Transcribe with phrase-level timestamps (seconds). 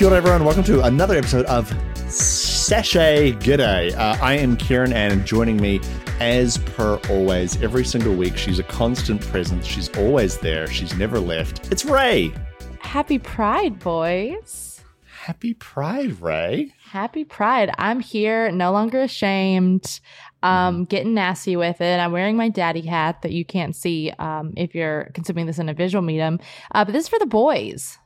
[0.00, 0.46] Kia ora, everyone.
[0.46, 1.68] Welcome to another episode of
[2.10, 3.92] Sashay G'day.
[3.92, 5.78] Uh, I am Kieran, and joining me,
[6.20, 9.66] as per always, every single week, she's a constant presence.
[9.66, 10.66] She's always there.
[10.68, 11.70] She's never left.
[11.70, 12.32] It's Ray.
[12.80, 14.80] Happy Pride, boys.
[15.04, 16.72] Happy Pride, Ray.
[16.82, 17.70] Happy Pride.
[17.76, 20.00] I'm here, no longer ashamed.
[20.42, 22.00] Um, getting nasty with it.
[22.00, 25.68] I'm wearing my daddy hat that you can't see um, if you're consuming this in
[25.68, 26.40] a visual medium.
[26.74, 27.98] Uh, but this is for the boys.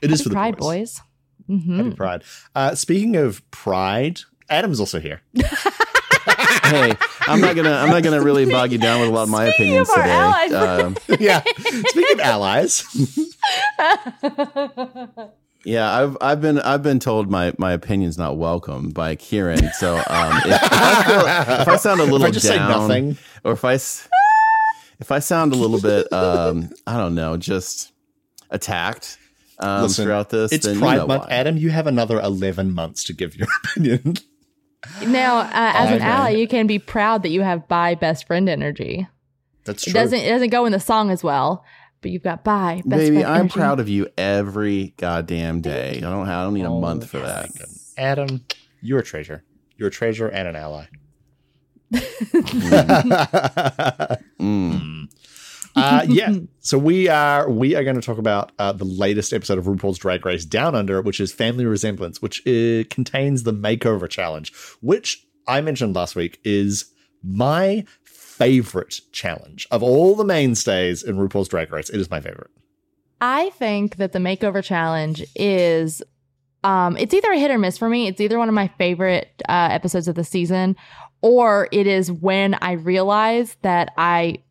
[0.00, 0.94] It Happy is for the Pride, boys.
[0.98, 1.02] boys.
[1.52, 1.76] Mhm.
[1.76, 2.22] Happy Pride.
[2.54, 5.20] Uh, speaking of Pride, Adam's also here.
[6.64, 6.94] hey,
[7.26, 9.50] I'm not gonna I'm not gonna really bog you down with a lot of my
[9.50, 10.14] Speaking opinions of our today.
[10.14, 10.52] allies.
[10.52, 11.42] Um, yeah.
[11.88, 12.84] Speaking of allies,
[15.64, 19.70] yeah, I've I've been I've been told my my opinion's not welcome by Kieran.
[19.78, 20.02] So um,
[20.44, 23.52] if, I feel- if I sound a little if I just say down, nothing, or
[23.52, 24.08] if I s-
[25.00, 27.92] if I sound a little bit um, I don't know, just
[28.50, 29.18] attacked
[29.58, 31.22] um, Listen, throughout this, it's then you Pride know Month.
[31.24, 31.28] why.
[31.30, 34.14] Adam, you have another 11 months to give your opinion.
[35.06, 36.08] now, uh, as Oh, an man.
[36.10, 39.06] ally, you can be proud that you have bi best friend energy.
[39.64, 40.00] That's It true.
[40.00, 41.64] doesn't it doesn't go in the song as well,
[42.00, 43.52] but you've got bi best Baby, friend I'm energy.
[43.54, 45.98] proud of you every goddamn day.
[45.98, 47.50] I don't I don't need a Oh, month for that.
[47.96, 48.44] Adam,
[48.80, 49.44] you're a treasure.
[49.76, 50.86] You're a treasure and an ally.
[54.40, 55.01] Mm.
[55.76, 56.34] uh, yeah.
[56.60, 59.98] So we are we are going to talk about uh, the latest episode of RuPaul's
[59.98, 65.26] Drag Race Down Under, which is Family Resemblance, which uh, contains the makeover challenge, which
[65.46, 66.92] I mentioned last week is
[67.22, 71.90] my favorite challenge of all the mainstays in RuPaul's Drag Race.
[71.90, 72.50] It is my favorite.
[73.20, 76.02] I think that the makeover challenge is
[76.64, 78.06] um it's either a hit or miss for me.
[78.08, 80.76] It's either one of my favorite uh, episodes of the season
[81.22, 84.42] or it is when I realize that I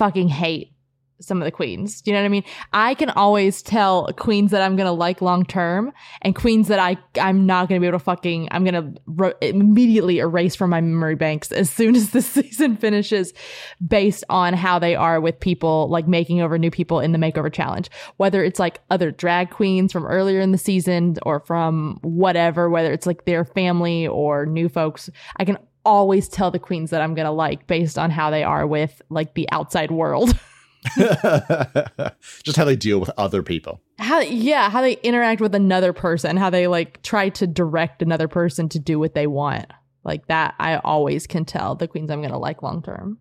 [0.00, 0.72] fucking hate
[1.20, 2.00] some of the queens.
[2.00, 2.44] Do you know what I mean?
[2.72, 6.96] I can always tell queens that I'm to like long term and queens that I
[7.20, 11.16] I'm not to be able to fucking I'm to ro- immediately erase from my memory
[11.16, 13.34] banks as soon as the season finishes
[13.86, 17.52] based on how they are with people like making over new people in the makeover
[17.52, 22.70] challenge whether it's like other drag queens from earlier in the season or from whatever
[22.70, 27.00] whether it's like their family or new folks i can always tell the queens that
[27.00, 30.38] i'm gonna like based on how they are with like the outside world.
[32.42, 33.82] Just how they deal with other people.
[33.98, 38.28] how yeah how they interact with another person how they like try to direct another
[38.28, 39.66] person to do what they want.
[40.04, 43.18] Like that i always can tell the queens i'm gonna like long term.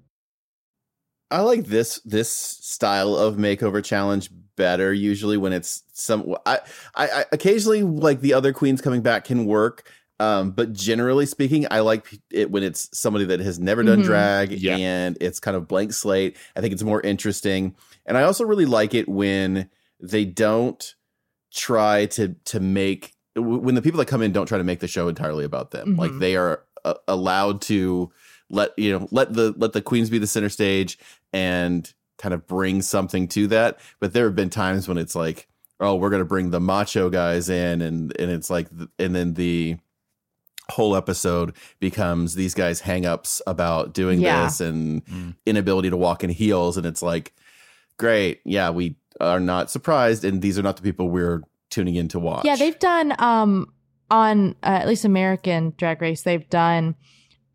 [1.32, 6.60] I like this this style of makeover challenge better usually when it's some I,
[6.96, 11.66] I I occasionally like the other queens coming back can work um but generally speaking
[11.72, 14.06] I like it when it's somebody that has never done Mhm.
[14.06, 14.76] drag Yeah.
[14.78, 17.76] and it's kind of blank slate I think it's more interesting
[18.06, 19.70] and I also really like it when
[20.00, 20.96] they don't
[21.54, 24.88] try to to make when the people that come in don't try to make the
[24.88, 26.20] show entirely about them like Mhm.
[26.20, 28.12] they are uh, allowed to
[28.50, 30.98] let you know let the let the queens be the center stage
[31.34, 35.48] and kind of bring something to that but there have been times when it's like
[35.80, 39.34] oh we're going to bring the macho guys in and and it's like and then
[39.36, 39.78] the
[40.70, 44.44] whole episode becomes these guys hang-ups about doing Yeah.
[44.46, 45.36] this and Mm.
[45.46, 47.34] inability to walk in heels and it's like
[47.98, 52.08] great yeah we are not surprised and these are not the people we're tuning in
[52.10, 53.68] to watch Yeah, they've done um
[54.12, 56.24] on uh, at least American Drag Race.
[56.24, 56.96] They've done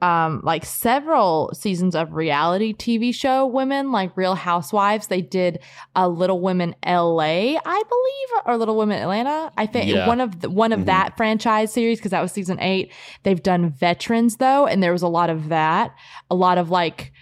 [0.04, 5.06] um like several seasons of reality TV show women, like Real Housewives.
[5.06, 5.60] They did
[5.96, 9.50] a Little Women LA, I believe, or Little Women Atlanta.
[9.56, 10.06] I think Yeah.
[10.06, 10.86] one of the, one of Mhm.
[10.86, 12.92] that franchise series because that was season eight.
[13.22, 15.92] They've done veterans though, and there was a lot of that.
[16.30, 17.12] A lot of like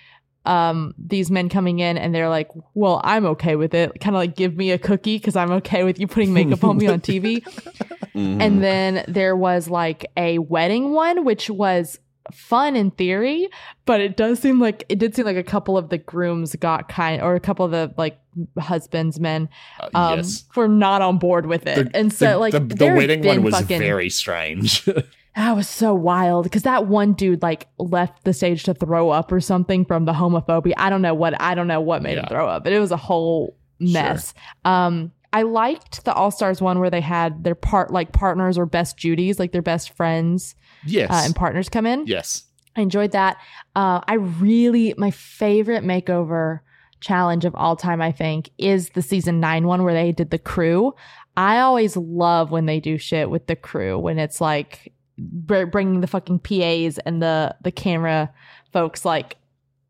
[0.44, 4.18] um these men coming in and they're like well i'm okay with it kind of
[4.18, 7.00] like give me a cookie because i'm okay with you putting makeup on me on
[7.00, 7.40] tv
[8.16, 8.42] Mhm.
[8.42, 12.00] and then there was like a wedding one which was
[12.30, 13.48] fun in theory
[13.84, 16.88] but it does seem like it did seem like a couple of the grooms got
[16.88, 18.18] kind or a couple of the like
[18.58, 19.48] husbands men
[19.80, 20.44] Uh, um yes.
[20.54, 23.42] were not on board with it The- and so the, like the, the wedding one
[23.42, 24.84] was fucking- very strange.
[25.36, 29.32] that was so wild because that one dude like left the stage to throw up
[29.32, 30.74] or something from the homophobia.
[30.76, 32.20] I don't know what I don't know what made Yeah.
[32.20, 34.34] him throw up, but it was a whole mess.
[34.64, 38.66] Um, I liked the All Stars one where they had their part like partners or
[38.66, 40.54] best Judies, like their best friends
[40.86, 41.10] yes.
[41.10, 42.06] uh, and partners come in.
[42.06, 42.44] yes.
[42.74, 43.36] I enjoyed that.
[43.76, 46.60] Uh, I really my favorite makeover
[47.00, 48.00] challenge of all time.
[48.00, 50.94] I think is the season nine one where they did the crew.
[51.36, 56.00] I always love when they do shit with the crew when it's like br- bringing
[56.00, 58.32] the fucking PAs and the the camera
[58.72, 59.36] folks like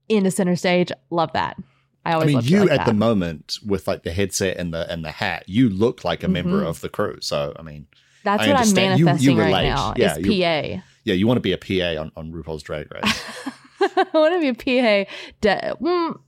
[0.09, 0.91] into center stage.
[1.11, 1.57] Love that.
[2.05, 2.35] I always.
[2.35, 2.87] I mean, you like at that.
[2.87, 6.29] the moment with like the headset and the and the hat, you look like a
[6.29, 6.67] member Mhm.
[6.67, 7.19] of the crew.
[7.21, 7.87] So I mean,
[8.25, 8.99] That's I what I'm understand.
[9.01, 9.95] You- you manifesting right now.
[9.97, 10.85] Yeah, is you- PA.
[11.05, 13.03] Yeah, you want to be a PA on, on RuPaul's Drag Race.
[13.81, 15.11] I want to be a PA.
[15.41, 16.19] De- mm,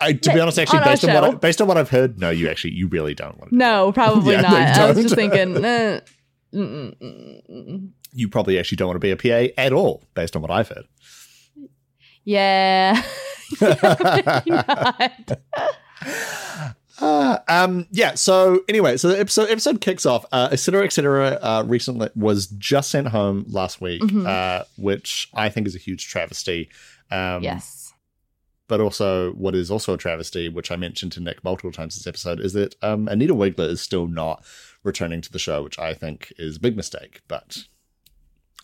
[0.00, 2.18] I, to be honest, actually, on based on what I, based on what I've heard,
[2.18, 3.56] no, you actually you really don't want to.
[3.56, 4.52] no, probably Yeah, not.
[4.54, 5.64] I was just thinking.
[5.64, 6.00] eh,
[6.54, 7.88] mm, mm, mm.
[8.12, 10.68] You probably actually don't want to be a PA at all, based on what I've
[10.68, 10.86] heard.
[12.24, 13.00] Yeah.
[13.60, 15.38] Maybe not.
[17.00, 18.14] Uh, um, yeah.
[18.14, 20.24] So anyway, so the episode episode kicks off.
[20.32, 21.38] Uh, et cetera, et cetera.
[21.42, 24.26] Uh, recently was just sent home last week, Mhm.
[24.26, 26.68] uh, which I think is a huge travesty.
[27.10, 27.92] Um, yes.
[28.68, 32.06] But also, what is also a travesty, which I mentioned to Nick multiple times this
[32.06, 34.44] episode, is that um, Anita Wigl'it is still not
[34.82, 37.20] returning to the show, which I think is a big mistake.
[37.28, 37.64] But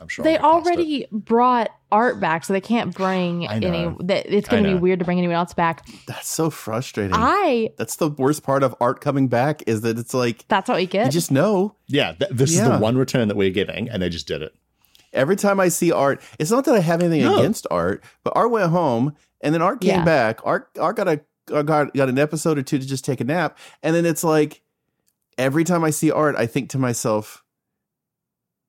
[0.02, 0.76] I'm sure They I'll get past it.
[0.78, 3.94] already brought art back, so they can't bring any.
[4.00, 5.86] That it's going to be weird to bring anyone else back.
[6.06, 7.14] That's so frustrating.
[7.14, 7.70] I.
[7.78, 10.86] That's the worst part of art coming back is that it's like That's what we
[10.86, 11.06] get.
[11.06, 11.76] you just know.
[11.86, 14.54] Yeah, th- this is the one return that we're getting, and they just did it.
[15.12, 17.38] Every time I see art, it's not that I have anything No.
[17.38, 20.04] against art, but art went home and then art came Yeah.
[20.04, 20.40] back.
[20.44, 23.58] Art art got a got, got an episode or two to just take a nap,
[23.82, 24.62] and then it's like
[25.38, 27.41] every time I see art, I think to myself,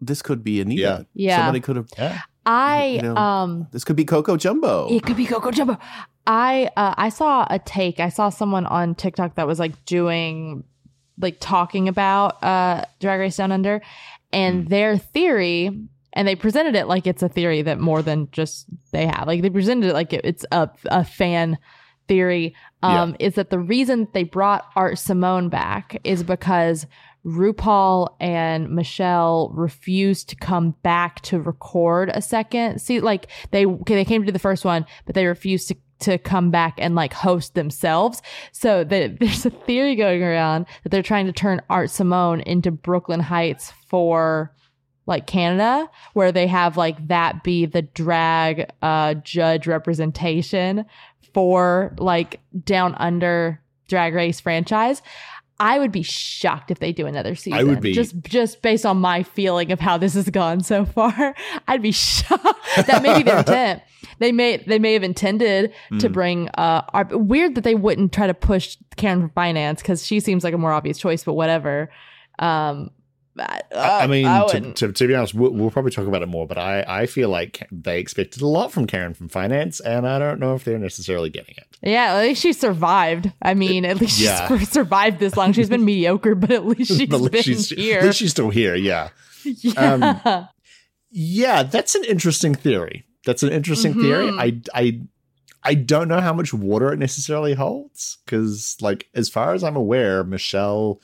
[0.06, 0.82] "This could be Anita.
[0.82, 1.04] Yeah.
[1.14, 1.38] Yeah.
[1.38, 1.90] Somebody could have.
[1.98, 2.20] Yeah.
[2.46, 3.68] I you know, um.
[3.72, 4.88] This could be Coco Jumbo.
[4.90, 5.78] It could be Coco Jumbo.
[6.26, 8.00] I uh, I saw a take.
[8.00, 10.64] I saw someone on TikTok that was like doing
[11.20, 13.82] like talking about uh Drag Race Down Under
[14.32, 18.68] and their theory and they presented it like it's a theory that more than just
[18.92, 19.28] they have.
[19.28, 21.58] Like they presented it like it, it's a a fan
[22.08, 26.86] theory um is that the reason they brought Art Simone back is because
[27.26, 32.80] RuPaul and Michelle refused to come back to record a second.
[32.82, 36.52] See, like they they came to the first one, but they refused to to come
[36.52, 38.22] back and like host themselves.
[38.52, 43.10] So there's a theory going around that they're trying to turn Art Simone into Brooke
[43.10, 44.54] Lynn Hytes for
[45.06, 50.86] like Canada, where they have like that be the drag uh judge representation
[51.34, 55.02] for like down under drag race franchise.
[55.60, 57.60] I would be shocked if they do another season.
[57.60, 60.84] I would be- just just based on my feeling of how this has gone so
[60.86, 61.36] far.
[61.68, 62.88] I'd be shocked.
[62.88, 63.82] that may be their intent.
[64.20, 66.14] They may they may have intended to Mm.
[66.14, 70.20] bring uh our, weird that they wouldn't try to push Karen from finance because she
[70.20, 71.90] seems like a more obvious choice, but whatever.
[72.40, 72.90] Um
[73.40, 76.28] I, I mean, I to, to, to be honest, we'll, we'll probably talk about it
[76.28, 80.08] more, but I, I feel like they expected a lot from Karen from finance, and
[80.08, 81.66] I don't know if they're necessarily getting it.
[81.82, 83.32] Yeah, at least she survived.
[83.42, 84.48] I mean, at least Yeah.
[84.58, 85.52] she's survived this long.
[85.54, 88.00] She's been mediocre, but at least she's But at least been she's, here.
[88.00, 89.10] At least she's still here, yeah.
[89.44, 90.22] yeah.
[90.26, 90.48] um,
[91.10, 93.06] Yeah, that's an interesting theory.
[93.26, 94.26] That's an interesting theory.
[94.28, 94.40] Mhm.
[94.74, 95.02] I, I,
[95.64, 99.76] I don't know how much water it necessarily holds because, like, as far as I'm
[99.78, 101.00] aware, Michelle,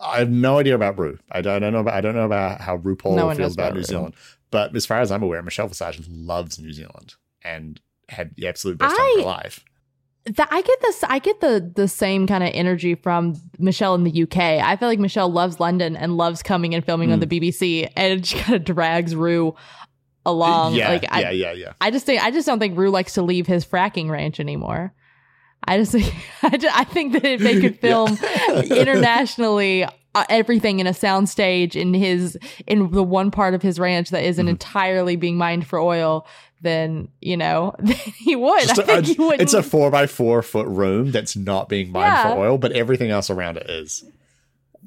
[0.00, 1.18] I have no idea about Ru.
[1.30, 1.80] I don't, I don't know.
[1.80, 3.82] About, I don't know about how RuPaul No feels about about New.
[3.82, 4.14] Zealand.
[4.50, 8.78] But as far as I'm aware, Michelle Visage loves New Zealand and had the absolute
[8.78, 9.64] best time of her life.
[10.26, 14.04] that I get this I get the the same kind of energy from Michelle in
[14.04, 14.38] the UK.
[14.38, 17.44] I feel like Michelle loves London and loves coming and filming on the hmm.
[17.44, 19.54] BBC and she kind of drags Ru
[20.24, 20.74] along.
[20.74, 21.72] yeah, like I, yeah, yeah, yeah.
[21.80, 24.92] I just think I just don't think Ru likes to leave his fracking ranch anymore.
[25.68, 28.16] I just think I, ju- I think that if they could film
[28.86, 34.10] internationally uh, everything in a soundstage in his in the one part of his ranch
[34.10, 34.50] that isn't Mhm.
[34.50, 36.26] entirely being mined for oil,
[36.62, 37.74] then you know
[38.16, 38.62] he would.
[38.62, 39.40] Just I a- think he would.
[39.40, 42.32] it's a four by four foot room that's not being mined Yeah.
[42.34, 44.04] for oil, but everything else around it is.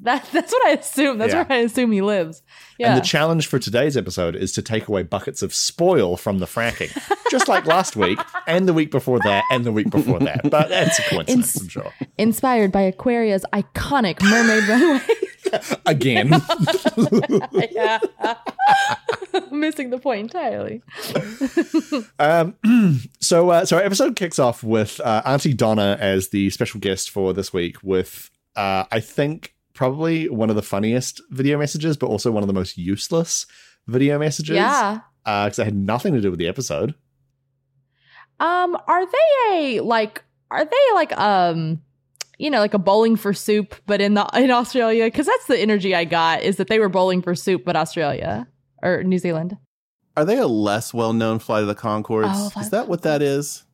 [0.02, 1.18] That, that's what I assume.
[1.18, 1.42] That's Yeah.
[1.44, 2.42] where I assume he lives.
[2.78, 2.90] Yeah.
[2.94, 6.46] And the challenge for today's episode is to take away buckets of spoil from the
[6.46, 6.90] fracking,
[7.30, 10.48] just like last week and the week before that and the week before that.
[10.50, 11.92] But that's a coincidence, Ins- I'm sure.
[12.16, 15.00] Inspired by Aquaria's iconic mermaid runway.
[15.86, 16.30] Again,
[17.72, 17.98] yeah.
[19.50, 20.82] Missing the point entirely.
[22.18, 22.54] um,
[23.20, 27.10] so uh, so our episode kicks off with uh, Aunty Donna as the special guest
[27.10, 32.08] for this week, with uh, I think probably one of the funniest video messages, but
[32.08, 33.46] also one of the most useless
[33.86, 34.56] video messages.
[34.56, 35.00] Yeah.
[35.24, 36.94] because it had nothing to do with the episode.
[38.40, 41.80] Um, are they a like are they like um
[42.36, 45.04] you know, like a bowling for soup, but in the in Australia?
[45.06, 48.48] Because that's the energy I got is that they were bowling for soup, but Australia
[48.82, 49.56] or New Zealand.
[50.14, 52.52] Are they a less well known Flight of the Conchords?
[52.54, 53.64] Oh, is that what that is?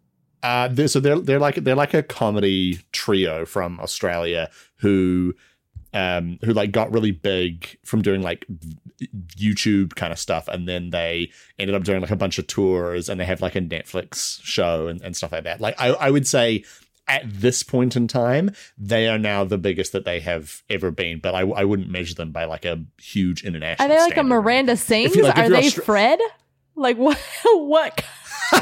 [0.45, 5.35] Uh, they're, so they're they're like they're like a comedy trio from Australia who
[5.97, 8.45] um who like got really big from doing like
[9.37, 13.09] YouTube kind of stuff and then they ended up doing like a bunch of tours
[13.09, 15.61] and they have like a Netflix show and, and stuff like that.
[15.61, 16.65] Like I, I would say
[17.09, 21.21] at this point in time, they are now the biggest that they have ever been.
[21.21, 23.87] But I, I wouldn't measure them by like a huge international.
[23.87, 24.25] Are they like a.
[24.25, 25.17] Miranda Sings?
[25.17, 26.21] like, are they Austra- Fred?
[26.75, 27.19] Like what?
[27.55, 28.05] What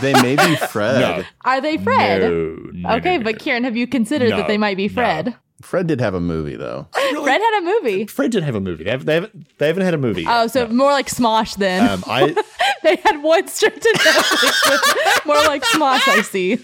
[0.01, 1.01] They may be Fred.
[1.01, 2.23] No, are they Fred?
[2.23, 3.39] No, no, okay, no, no, but no.
[3.39, 4.95] Kieran, have you considered No, that they might be no.
[4.95, 5.35] Fred?
[5.65, 6.87] Fred did have a movie though.
[6.93, 8.07] Fred had a movie.
[8.07, 8.85] Fred did have a movie.
[8.85, 9.07] They haven't.
[9.07, 10.25] They haven't, they haven't had a movie.
[10.29, 10.75] Oh, so no.
[10.75, 11.89] more like Smosh then.
[11.89, 12.35] um, I
[12.83, 15.27] they had one straight to Netflix.
[15.27, 16.59] more like Smosh, I see.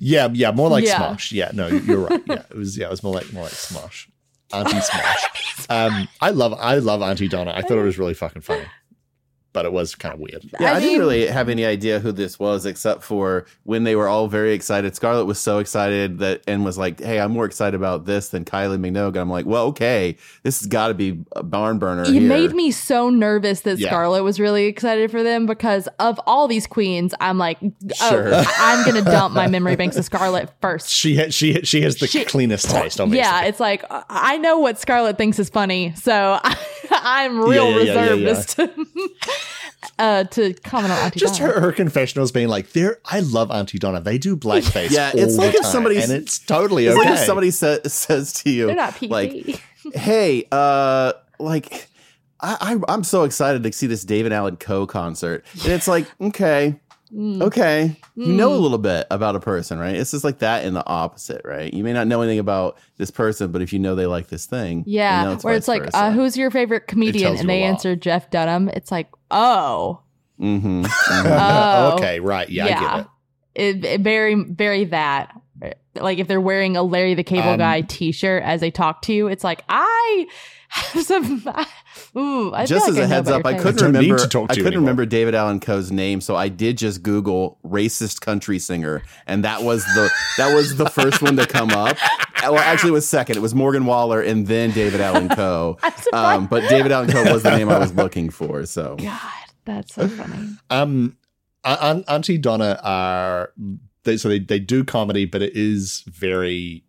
[0.00, 0.98] yeah yeah more like Yeah.
[1.00, 1.32] Smosh.
[1.32, 2.22] Yeah, no, you're right.
[2.26, 4.08] Yeah, it was yeah, it was more like more like Smosh.
[4.52, 5.66] Auntie Smosh.
[5.70, 7.52] um, I love I love Aunty Donna.
[7.54, 8.64] I thought it was really fucking funny,
[9.54, 10.44] but it was kind of weird.
[10.60, 13.96] Yeah, I, I didn't really have any idea who this was except for when they
[13.96, 14.94] were all very excited.
[14.94, 18.44] Scarlet was so excited that and was like, "Hey, I'm more excited about this than
[18.44, 22.08] Kylie Minogue." I'm like, "Well, okay, this has got to be a barn burner." It
[22.08, 22.20] here.
[22.20, 23.88] made me so nervous that Yeah.
[23.88, 28.34] Scarlet was really excited for them because of all these queens, I'm like, oh, Sure.
[28.58, 30.90] I'm gonna dump my memory banks of Scarlet first.
[30.90, 33.00] She ha- she she has the She- cleanest taste.
[33.00, 33.18] Obviously.
[33.18, 36.40] Yeah, it's like I know what Scarlet thinks is funny, so
[36.90, 38.28] I, am real Yeah, yeah, yeah, yeah, reserved yeah.
[38.30, 38.86] as to
[39.98, 41.52] uh, to comment on Aunty Just Donna.
[41.52, 44.00] her, her confessionals being like, "There, I love Aunty Donna.
[44.00, 44.90] They do blackface.
[44.94, 47.08] Yeah, it's all like the if time, somebody's- and it's totally It's okay.
[47.10, 49.10] like if somebody sa- says to you, They're not PC.
[49.10, 49.62] like,
[49.94, 51.88] "Hey, uh, like."
[52.40, 55.46] I, I, I'm so excited to see this David Allan Coe concert.
[55.62, 56.78] And it's like, okay,
[57.12, 57.42] Mm.
[57.42, 57.96] okay.
[58.16, 58.60] You know a Mm.
[58.60, 59.94] little bit about a person, right?
[59.94, 61.72] It's just like that in the opposite, right?
[61.72, 64.46] You may not know anything about this person, but if you know they like this
[64.46, 67.36] thing, you Yeah, know where it's like, uh, who's your favorite comedian?
[67.36, 68.68] And they answer Jeff Dunham.
[68.70, 70.00] It's like, oh,
[70.40, 71.38] Mhm, mhm.
[71.40, 71.96] Oh.
[71.98, 72.48] okay, right.
[72.48, 73.06] Yeah, I get it.
[73.54, 75.32] It, it very, very that.
[75.94, 79.12] Like if they're wearing a Larry the Cable Um, Guy T-shirt as they talk to
[79.12, 80.26] you, it's like I
[80.70, 81.46] have some.
[82.16, 83.78] Ooh, I just like as I a know heads up, I couldn't taste.
[83.78, 84.22] don't need remember.
[84.22, 84.80] to talk to I couldn't anymore.
[84.82, 89.62] remember David Allan Coe's name, so I did just Google racist country singer, and that
[89.62, 91.96] was the that was the first one to come up.
[92.42, 93.38] Well, actually, it was second.
[93.38, 95.78] It was Morgan Wallen, and then David Allan Coe.
[96.12, 98.66] Um, but David Allan Coe was the name I was looking for.
[98.66, 99.18] So God,
[99.64, 100.50] that's so funny.
[100.68, 101.16] Um,
[101.64, 103.52] Aunty Donna are
[104.02, 106.84] they, so they they do comedy, but it is very.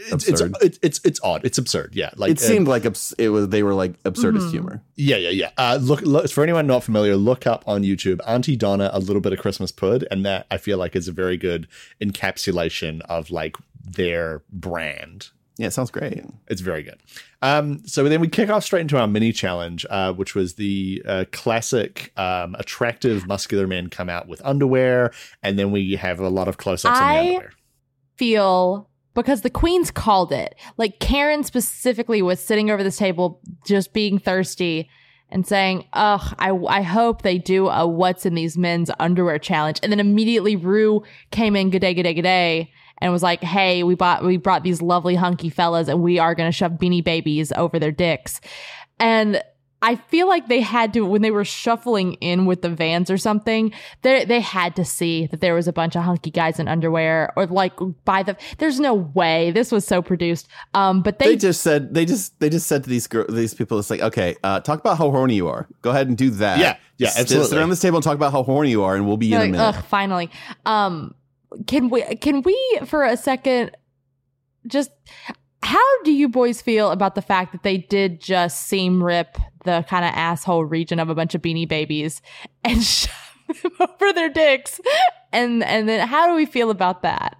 [0.00, 0.54] It's, it's Absurd.
[0.62, 1.44] it's it's it's odd.
[1.44, 1.94] It's absurd.
[1.94, 3.48] Yeah, like it uh, seemed like abs- it was.
[3.48, 4.50] They were like absurdist Mhm.
[4.52, 4.82] humor.
[4.94, 5.50] Yeah, yeah, yeah.
[5.58, 9.20] Uh, look, look, for anyone not familiar, look up on YouTube Aunty Donna, a little
[9.20, 11.66] bit of Christmas Pud, and that I feel like is a very good
[12.00, 15.30] encapsulation of like their brand.
[15.56, 16.22] Yeah, it sounds great.
[16.46, 16.98] It's very good.
[17.42, 21.02] Um, so then we kick off straight into our mini challenge, uh, which was the
[21.04, 25.10] uh, classic um, attractive muscular men come out with underwear,
[25.42, 27.50] and then we have a lot of close ups on the underwear.
[28.16, 28.87] Feel
[29.22, 30.54] because the queens called it.
[30.76, 34.88] Like Karen specifically was sitting over this table, just being thirsty.
[35.30, 39.78] And saying, "Ugh, I I hope they do a what's in these men's underwear challenge."
[39.82, 43.44] And then immediately Ru came in, good day, good day, good day, and was like,
[43.44, 47.04] "Hey, we bought we brought these lovely hunky fellas, and we are to shove beanie
[47.04, 48.40] babies over their dicks."
[48.98, 49.42] And
[49.80, 53.16] I feel like they had to when they were shuffling in with the vans or
[53.16, 53.72] something.
[54.02, 57.32] They they had to see that there was a bunch of hunky guys in underwear,
[57.36, 58.36] or like by the.
[58.58, 60.48] There's no way this was so produced.
[60.74, 63.54] Um, but They, they, just said they just they just said to these girl, these
[63.54, 65.68] people, it's like, okay, uh, talk about how horny you are.
[65.82, 66.58] Go ahead and do that.
[66.58, 69.06] Yeah, yeah, Sit- Sit around this table and talk about how horny you are, and
[69.06, 69.60] we'll be in a minute.
[69.60, 70.28] ugh, finally.
[70.66, 71.14] Um,
[71.68, 73.76] can we can we for a second
[74.66, 74.90] just
[75.68, 79.84] how do you boys feel about the fact that they did just seam rip the
[79.86, 82.22] kind of asshole region of a bunch of beanie babies
[82.64, 83.12] and shove
[83.62, 84.80] them over their dicks?
[85.30, 87.36] And and then how do we feel about that?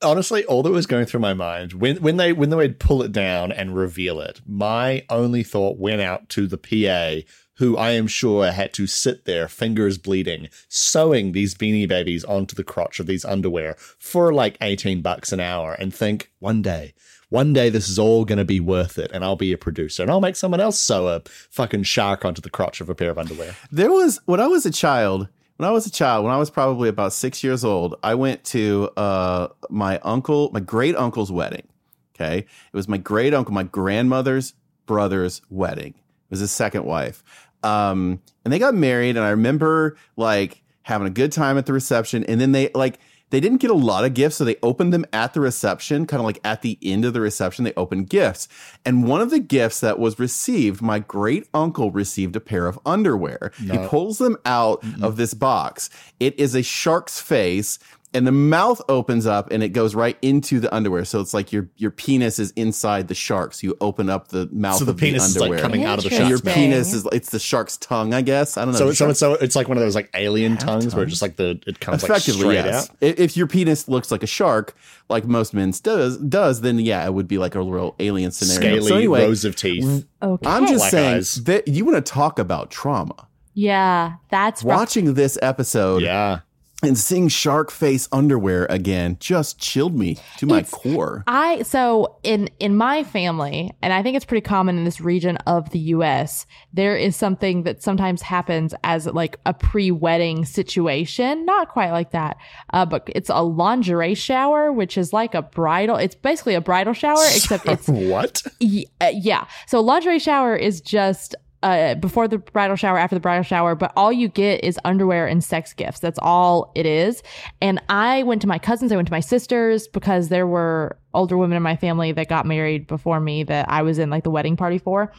[0.00, 3.02] honestly, all that was going through my mind when when they when they would pull
[3.02, 7.90] it down and reveal it, my only thought went out to the PA, who I
[7.90, 13.00] am sure had to sit there, fingers bleeding, sewing these beanie babies onto the crotch
[13.00, 16.94] of these underwear for like eighteen bucks an hour, and think one day.
[17.30, 20.02] One day this is all going to be worth it, and I'll be a producer,
[20.02, 21.20] and I'll make someone else sew a
[21.50, 23.54] fucking shark onto the crotch of a pair of underwear.
[23.70, 25.28] There was when I was a child.
[25.58, 28.44] When I was a child, when I was probably about six years old, I went
[28.44, 31.66] to uh, my uncle, my great uncle's wedding.
[32.14, 34.54] Okay, it was my great uncle, my grandmother's
[34.86, 35.94] brother's wedding.
[35.94, 37.24] It was his second wife,
[37.62, 39.16] um, and they got married.
[39.16, 43.00] And I remember like having a good time at the reception, and then they like
[43.30, 46.20] they didn't get a lot of gifts, so they opened them at the reception, kind
[46.20, 48.48] of like at the end of the reception, they opened gifts.
[48.84, 52.78] And one of the gifts that was received, my great uncle received a pair of
[52.86, 53.52] underwear.
[53.58, 55.04] He pulls them out mm-hmm.
[55.04, 55.90] of this box.
[56.18, 57.78] It is a shark's face
[58.14, 61.04] and the mouth opens up and it goes right into the underwear.
[61.04, 63.52] So it's like your your penis is inside the shark.
[63.54, 65.62] So you open up the mouth So the of penis the is like underwear.
[65.62, 66.28] coming out of the shark.
[66.28, 68.56] your penis is it's the shark's tongue, I guess.
[68.56, 68.78] I don't know.
[68.78, 71.12] So, so, it's so it's like one of those like alien Have tongues where tongues?
[71.12, 72.88] just like the it comes like effectively straight yes.
[72.90, 72.96] out.
[73.00, 74.74] If your penis looks like a shark,
[75.10, 78.78] like most men's does, does then yeah, it would be like a real alien scenario.
[78.78, 80.06] Scaly so anyway, rows of teeth.
[80.22, 80.46] Okay.
[80.48, 81.44] I'm just Black saying eyes.
[81.44, 83.28] that you want to talk about trauma.
[83.54, 84.78] yeah, that's rough.
[84.78, 86.40] Watching this episode Yeah.
[86.82, 91.24] And seeing shark face underwear again just chilled me to my It's- core.
[91.26, 95.36] I so in in my family, and I think it's pretty common in this region
[95.38, 96.46] of the U.S.
[96.72, 102.36] There is something that sometimes happens as like a pre-wedding situation, not quite like that,
[102.72, 105.96] uh, but it's a lingerie shower, which is like a bridal.
[105.96, 108.42] It's basically a bridal shower, except it's what?
[108.60, 109.46] Y- uh, yeah.
[109.66, 113.92] So lingerie shower is just uh, before the bridal shower, after the bridal shower, but
[113.96, 116.00] all you get is underwear and sex gifts.
[116.00, 117.22] That's all it is.
[117.60, 121.36] And I went to my cousins, I went to my sisters because there were older
[121.36, 124.30] women in my family that got married before me that I was in like the
[124.30, 125.12] wedding party for.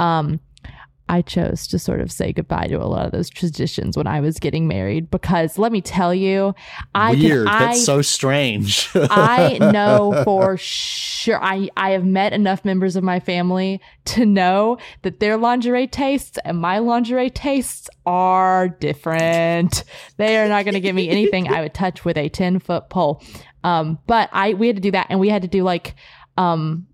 [0.00, 0.40] Um,
[1.12, 4.20] I chose to sort of say goodbye to a lot of those traditions when I
[4.20, 6.54] was getting married because let me tell you,
[6.94, 7.46] I Weird.
[7.46, 8.88] Can, That's so strange.
[8.94, 11.38] I know for sure.
[11.44, 16.38] I, I have met enough members of my family to know that their lingerie tastes
[16.46, 19.84] and my lingerie tastes are different.
[20.16, 22.88] They are not going to give me anything I would touch with a 10 foot
[22.88, 23.22] pole.
[23.62, 25.94] Um, but I, we had to do that and we had to do like,
[26.38, 26.86] um,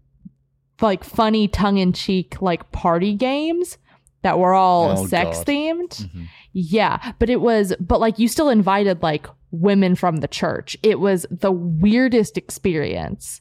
[0.80, 3.78] like funny tongue in cheek, like party games
[4.22, 5.46] that were all Oh, sex God.
[5.46, 5.88] themed.
[6.08, 6.28] Mhm.
[6.52, 10.76] Yeah, but it was, but like you still invited like women from the church.
[10.82, 13.40] It was the weirdest experience.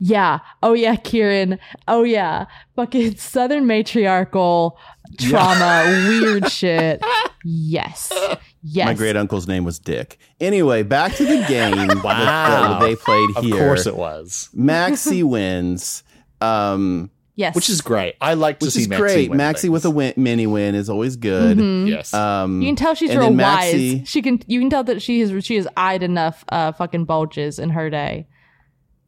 [0.00, 0.38] Yeah.
[0.62, 1.58] Oh yeah, Kieran.
[1.88, 2.44] Oh yeah.
[2.76, 4.78] Fucking Southern matriarchal
[5.18, 7.02] trauma, weird shit.
[7.44, 8.12] Yes.
[8.62, 8.86] Yes.
[8.86, 10.18] My great uncle's name was Dick.
[10.40, 12.78] Anyway, back to the game Wow.
[12.78, 13.54] that they played here.
[13.54, 14.50] of course it was.
[14.52, 16.02] Maxie wins.
[16.40, 17.54] Um, yes.
[17.54, 18.16] Which is great.
[18.20, 19.30] I like to which see is Maxie great.
[19.30, 19.72] win Maxie things.
[19.72, 21.56] with a win, mini win is always good.
[21.56, 21.88] Mhm.
[21.88, 22.12] Yes.
[22.12, 24.02] Um, You can tell she's real then wise.
[24.06, 24.42] She can.
[24.46, 25.32] You can tell that she has.
[25.44, 28.26] She has eyed enough uh, fucking bulges in her day.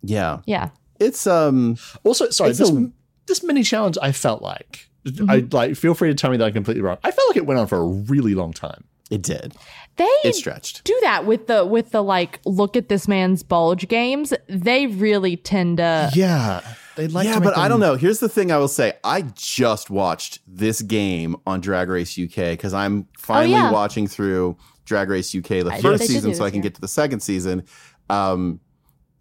[0.02, 0.70] yeah, Yeah.
[0.98, 2.90] it's um, also, sorry, this a-
[3.26, 4.88] this mini challenge I felt like
[5.28, 6.98] I like feel free to tell me that I'm completely wrong.
[7.04, 8.84] I felt like it went on for a really long time.
[9.10, 9.54] it did.
[9.96, 10.84] They It stretched.
[10.84, 14.32] do that with the with the like look at this man's bulge games.
[14.48, 16.10] They really tend to.
[16.14, 16.60] Yeah.
[17.00, 17.94] They like yeah, to but make I don't know.
[17.94, 18.92] Here's the thing I will say.
[19.02, 23.70] I just watched this game on Drag Race UK because I'm finally Oh, yeah.
[23.70, 26.64] watching through Drag Race UK the I first season so I can yeah.
[26.64, 27.64] get to the second season.
[28.10, 28.60] Um,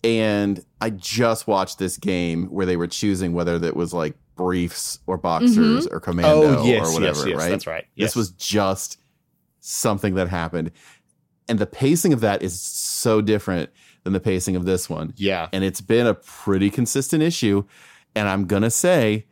[0.03, 4.99] and I just watched this game where they were choosing whether that was like briefs
[5.07, 7.49] or boxers or commando Oh, yes, or whatever, yes, yes, right?
[7.49, 7.85] that's right.
[7.95, 8.09] Yes.
[8.09, 8.97] This was just
[9.61, 10.71] something that happened.
[11.47, 13.69] And the pacing of that is so different
[14.03, 15.47] than the pacing of this one Yeah.
[15.53, 17.63] and it's been a pretty consistent issue.
[18.15, 19.25] And I'm gonna say,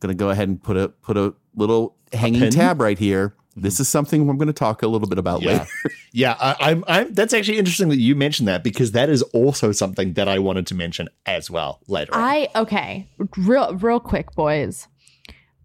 [0.00, 2.50] gonna go ahead and put a put a little hanging pin?
[2.50, 3.34] tab right here.
[3.56, 5.52] This is something I'm gonna talk a little bit about Yeah.
[5.52, 5.66] later.
[6.10, 7.12] Yeah, I, I'm, I'm.
[7.12, 10.66] That's actually interesting that you mentioned that because that is also something that I wanted
[10.68, 12.14] to mention as well later.
[12.14, 12.22] on.
[12.22, 13.10] I okay.
[13.36, 14.88] Real real quick, boys.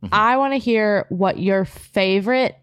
[0.04, 0.10] Mhm.
[0.12, 2.58] I want to hear what your favorite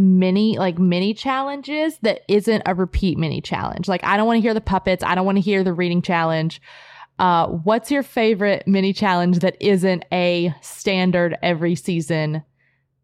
[0.00, 3.86] mini like mini challenges that isn't a repeat mini challenge.
[3.86, 5.04] Like I don't want to hear the puppets.
[5.04, 6.60] I don't want to hear the reading challenge.
[7.18, 12.42] Uh, what's your favorite mini challenge that isn't a standard every season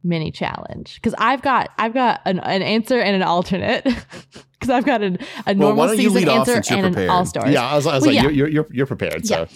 [0.03, 0.95] mini challenge?
[0.95, 3.87] Because I've got I've got an, an answer and an alternate.
[4.59, 7.11] Because I've got an, a Well, normal season answer and an prepared?
[7.11, 7.53] all stars.
[7.53, 8.31] yeah, I was, I was Well, like, yeah.
[8.31, 9.27] you're, you're you're prepared.
[9.27, 9.47] So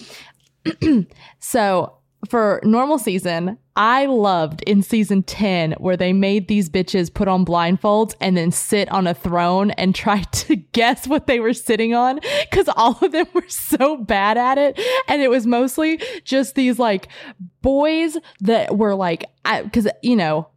[1.39, 1.95] So
[2.29, 7.47] for normal season, I loved in season 10 where they made these bitches put on
[7.47, 11.95] blindfolds and then sit on a throne and try to guess what they were sitting
[11.95, 14.79] on because all of them were so bad at it.
[15.09, 17.09] And it was mostly just these like
[17.63, 19.25] boys that were like,
[19.65, 20.49] because, you know,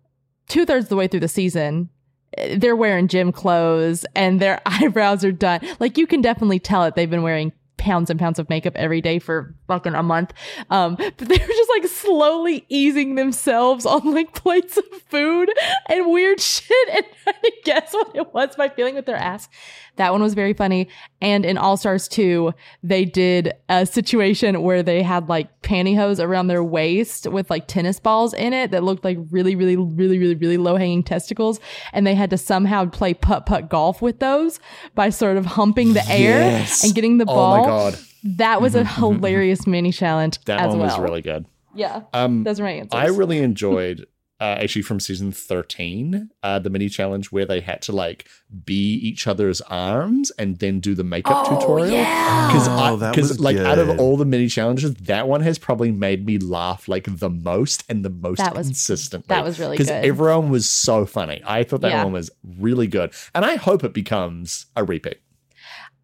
[0.49, 1.89] two thirds of the way through the season,
[2.38, 5.62] eh, they're wearing gym clothes and their eyebrows are done.
[5.80, 6.95] Like you can definitely tell it.
[6.95, 10.34] They've been wearing pounds and pounds of makeup every day for fucking a month.
[10.70, 15.52] Um, but they were just like slowly easing themselves on like plates of food
[15.90, 19.50] and weird shit and trying to guess what it was by feeling with their ass.
[19.96, 20.88] That one was very funny.
[21.22, 26.48] And in All Stars 2, they did a situation where they had like pantyhose around
[26.48, 30.36] their waist with like tennis balls in it that looked like really, really, really, really,
[30.36, 31.60] really low hanging testicles.
[31.94, 34.60] And they had to somehow play putt putt golf with those
[34.96, 36.84] by sort of humping the air Yes.
[36.84, 37.58] and getting the oh ball.
[37.62, 40.88] my god, That was a hilarious mini challenge that as one well.
[40.90, 41.46] was really good.
[41.76, 42.02] yeah.
[42.14, 42.90] Um, Those are my answers.
[42.94, 44.06] I really enjoyed
[44.40, 48.28] uh, actually from season 13, uh, the mini challenge where they had to like
[48.66, 51.96] be each other's arms and then do the makeup Oh, tutorial.
[51.96, 52.48] yeah.
[52.48, 55.58] Because Oh, that because was like out of all the mini challenges, that one has
[55.58, 59.28] probably made me laugh like the most and the most That was- consistently.
[59.30, 59.86] that was really good.
[59.88, 61.42] because everyone was so funny.
[61.46, 62.04] I thought that Yeah.
[62.04, 65.20] one was really good, and I hope it becomes a repeat.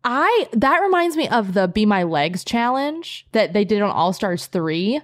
[0.03, 4.13] I that reminds me of the Be My Legs challenge that they did on All
[4.13, 5.01] Stars 3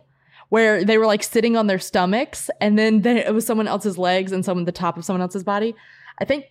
[0.49, 3.97] where they were like sitting on their stomachs and then they, it was someone else's
[3.97, 5.75] legs and someone the top of someone else's body.
[6.19, 6.45] I think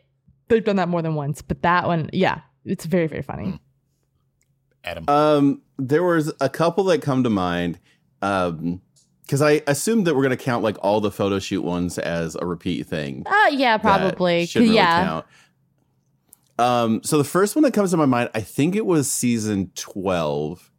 [0.48, 3.61] they've done that more than once, but that one, yeah, it's very very funny.
[4.85, 7.78] Adam, Um, there was a couple that come to mind.
[8.20, 8.83] Um,
[9.24, 12.44] because I assumed that we're gonna count like all the photo shoot ones as a
[12.44, 13.22] repeat thing.
[13.26, 14.44] Uh yeah, probably.
[14.44, 15.02] should really yeah.
[15.02, 15.26] count.
[16.58, 19.70] Um, so the first one that comes to my mind, I think it was season
[19.74, 20.70] twelve,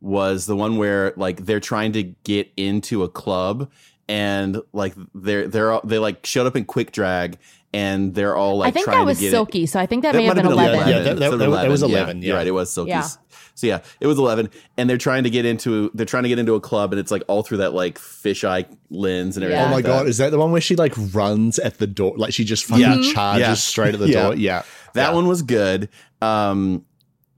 [0.00, 3.70] was the one where like they're trying to get into a club
[4.08, 7.38] and like they're they're all, they like showed up in quick drag
[7.72, 9.86] and they're all like I think trying that was to get it- Silky, so I
[9.86, 10.78] think that, that may have been been 11.
[10.88, 12.36] Yeah, that- that- So that- that was 11, You're yeah.
[12.36, 12.46] right.
[12.46, 12.90] It was Silky.
[12.90, 13.06] Yeah.
[13.54, 16.38] So yeah, it was 11 and they're trying to get into they're trying to get
[16.38, 19.62] into a club and it's like all through that like fisheye lens and everything.
[19.62, 19.66] Yeah.
[19.66, 22.14] oh my like god, is that the one where she like runs at the door,
[22.16, 23.12] like she just fucking Yeah.
[23.12, 23.54] Charges Yeah.
[23.54, 24.22] straight at the Yeah.
[24.22, 24.34] door?
[24.36, 24.62] Yeah,
[24.96, 25.14] That Yeah.
[25.14, 25.88] one was good.
[26.20, 26.84] Um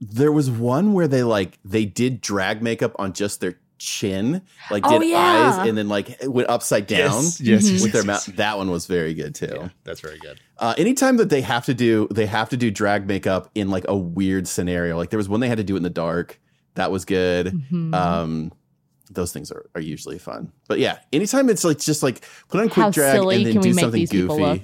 [0.01, 4.41] there was one where they like they did drag makeup on just their chin,
[4.71, 5.17] like Oh, did yeah.
[5.59, 8.27] eyes and then like went upside down Yes, yes, yes, with their mouth.
[8.27, 8.35] yes.
[8.37, 9.47] That one was very good too.
[9.53, 10.39] Yeah, that's very good.
[10.57, 13.85] Uh, anytime that they have to do they have to do drag makeup in like
[13.87, 16.39] a weird scenario, like there was one they had to do it in the dark.
[16.75, 17.47] That was good.
[17.71, 17.93] Mhm.
[17.95, 18.51] Um,
[19.11, 20.51] those things are, are usually fun.
[20.67, 23.73] But yeah, anytime it's like just like put on quick How drag and then do
[23.73, 24.63] something goofy.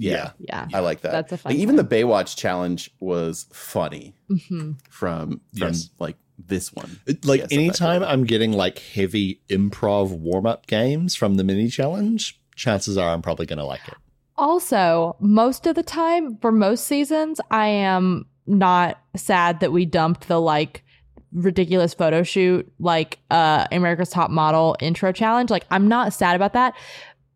[0.00, 0.04] Look?
[0.04, 0.68] Yeah, Yeah.
[0.72, 1.12] I like that.
[1.12, 1.84] That's a fun like, even the.
[1.84, 4.14] Baywatch challenge was funny
[4.48, 5.90] hmm from from Yes.
[5.98, 7.00] like this one.
[7.06, 8.02] It- Like Yes, anytime.
[8.02, 13.22] I'm getting like heavy improv warm up games from the mini challenge, chances are I'm
[13.22, 13.94] probably going to like it.
[14.36, 20.28] Also, most of the time for most seasons, I am not sad that we dumped
[20.28, 20.84] the like
[21.32, 25.50] ridiculous photo shoot like uh America's Top Model intro challenge.
[25.50, 26.74] Like I'm not sad about that.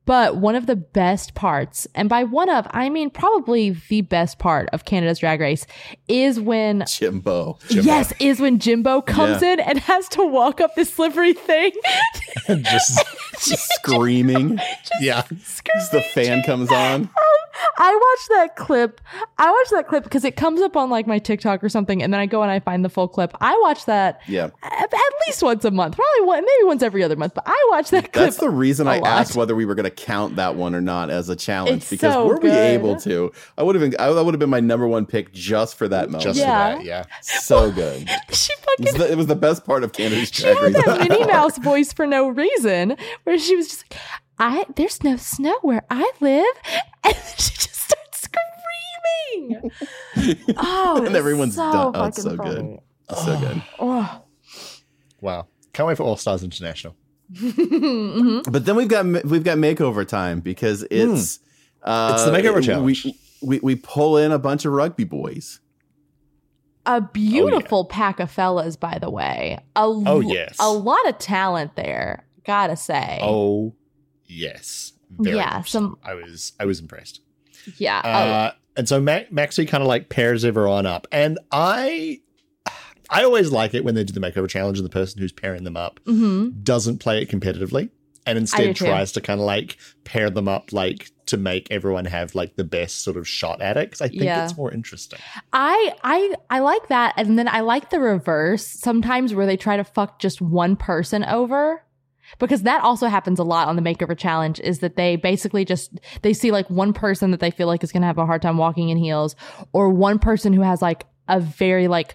[0.05, 4.39] But one of the best parts, and by one of, I mean probably the best
[4.39, 5.65] part of Canada's Drag Race,
[6.09, 7.59] is when Jimbo.
[7.69, 7.83] Jimbo.
[7.85, 11.73] yes, is when Jimbo comes in and has to walk up this slippery thing.
[12.63, 13.05] just
[13.43, 14.61] Just screaming
[15.01, 15.23] yeah,
[15.75, 17.03] as the fan comes on.
[17.03, 17.09] Um,
[17.77, 19.01] I watched that clip.
[19.39, 22.13] I watched that clip because it comes up on like my TikTok or something, and
[22.13, 23.33] then I go and I find the full clip.
[23.41, 24.51] I watch that Yeah.
[24.63, 27.35] at, at least once a month, probably one, maybe once every other month.
[27.35, 28.27] But I watch that clip.
[28.27, 29.09] That's the reason I lot.
[29.09, 31.91] asked whether we were going to count that one or not as a challenge It's
[31.91, 32.53] because so were we good.
[32.75, 33.99] able to, I would have been.
[34.01, 36.25] I, that would have been my number one pick just for that moment.
[36.25, 36.73] just Yeah.
[36.73, 36.85] for that.
[36.85, 38.09] Yeah, so good.
[38.33, 40.63] she It was, fucking the, it was the best part of Canada's she Drag had
[40.75, 40.85] Race.
[40.85, 44.01] that Minnie Mouse voice for no reason, where she was just like,
[44.39, 46.45] "I there's no snow where I live,"
[47.05, 49.71] and then she just starts screaming.
[50.57, 52.57] Oh, And everyone's so done- oh, it's fucking so good.
[52.57, 52.81] funny.
[53.25, 53.63] so good.
[53.79, 54.23] Oh.
[55.21, 55.47] wow.
[55.73, 56.95] Can't wait for All Stars International.
[57.33, 58.51] Mhm.
[58.53, 61.39] But then we've got we've got makeover time because it's
[61.83, 63.05] uh, It's the makeover we- challenge.
[63.05, 65.61] We, we we pull in a bunch of rugby boys.
[66.85, 69.57] A beautiful pack of fellas, by the way.
[69.77, 70.57] A, Oh, yes.
[70.59, 73.19] A lot of talent there, gotta say.
[73.23, 73.75] Oh
[74.27, 77.21] yes, Very Yeah, much some- I was I was impressed.
[77.79, 77.99] yeah.
[78.01, 82.21] Uh, and so Ma- Maxie kind of like pairs everyone up, and I
[83.13, 85.65] I always like it when they do the makeover challenge and the person who's pairing
[85.65, 87.91] them up oh, hmm doesn't play it competitively
[88.27, 88.85] and instead too.
[88.85, 92.65] tries to kind of like pair them up like to make everyone have like the
[92.65, 94.45] best sort of shot at it because I think Yeah.
[94.45, 95.19] it's more interesting.
[95.53, 99.77] I I I like that, and then I like the reverse sometimes where they try
[99.77, 101.83] to fuck just one person over.
[102.39, 106.01] Because that also happens a lot on the makeover challenge is that they basically just
[106.23, 108.57] they see like one person that they feel like is gonna have a hard time
[108.57, 109.37] walking in heels,
[109.73, 112.15] or one person who has like a very like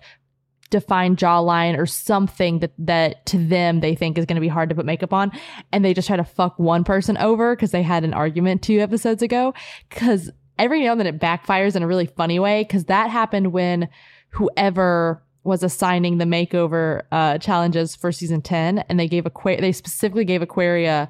[0.70, 4.68] defined jawline or something that that to them they think is going to be hard
[4.70, 5.32] to put makeup on
[5.72, 8.80] and they just try to fuck one person over because they had an argument two
[8.80, 9.54] episodes ago
[9.90, 13.54] because every now and then it backfires in a really funny way because that happened
[13.54, 13.88] when
[14.32, 19.72] whoever was assigning the makeover uh, challenges for season 10 and they gave Aqua- they
[19.72, 21.10] specifically gave Aquaria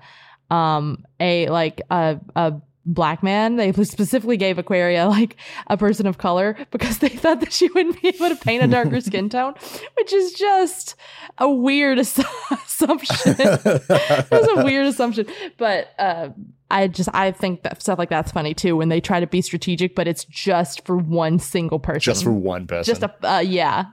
[0.49, 2.53] um a like a a
[2.87, 5.35] black man they specifically gave Aquaria like
[5.67, 8.67] a person of color because they thought that she wouldn't be able to paint a
[8.67, 9.53] darker skin tone
[9.97, 10.95] which is just
[11.37, 16.29] a weird ass- assumption it was a weird assumption but uh
[16.69, 19.41] I just I think that stuff like that's funny too when they try to be
[19.41, 22.01] strategic, but it's just for one single person.
[22.01, 22.93] Just for one person.
[22.93, 23.85] just a uh, yeah.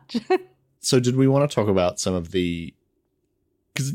[0.81, 2.75] so did we want to talk about some of the
[3.73, 3.93] because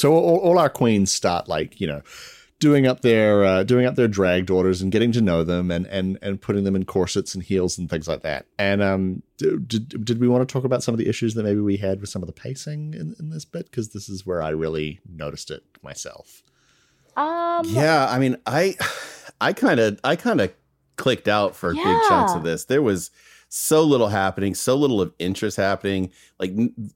[0.00, 2.00] so all, all our queens start like you know
[2.62, 5.84] doing up their uh, doing up their drag daughters and getting to know them and
[5.88, 8.46] and and putting them in corsets and heels and things like that.
[8.56, 11.58] And um, did did we want to talk about some of the issues that maybe
[11.58, 13.68] we had with some of the pacing in, in this bit?
[13.68, 16.44] Because this is where I really noticed it myself.
[17.16, 18.76] Um, Yeah, I mean, I
[19.40, 20.52] I kind of I kind of
[20.94, 22.66] clicked out for a big chunks of this.
[22.66, 23.10] There was
[23.48, 26.12] so little happening, so little of interest happening.
[26.38, 26.92] Like n-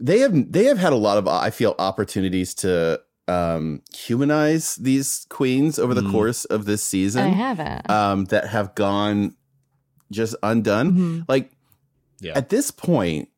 [0.00, 5.26] they have they have had a lot of I feel opportunities to um humanize these
[5.30, 6.10] queens over the Mm.
[6.12, 7.22] course of this season.
[7.24, 7.90] I season haven't.
[7.90, 9.34] um that have gone
[10.12, 10.92] just undone.
[10.92, 11.24] Mhm.
[11.28, 11.52] Like
[12.20, 12.32] Yeah.
[12.36, 13.28] at this point,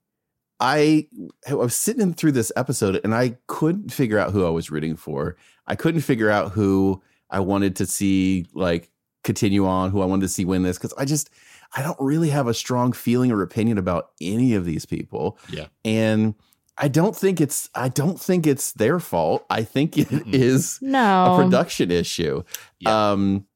[0.58, 1.06] I
[1.48, 4.96] I was sitting through this episode and I couldn't figure out who I was rooting
[4.96, 5.36] for.
[5.66, 8.90] I couldn't figure out who I wanted to see like
[9.24, 11.30] continue on, who I wanted to see win this because I just
[11.76, 15.36] I don't really have a strong feeling or opinion about any of these people.
[15.50, 15.66] Yeah.
[15.84, 16.34] And
[16.78, 19.46] I don't think it's I don't think it's their fault.
[19.48, 20.34] I think it Mm-mm.
[20.34, 21.34] is no.
[21.34, 22.42] a production issue.
[22.80, 23.12] Yeah.
[23.12, 23.46] Um,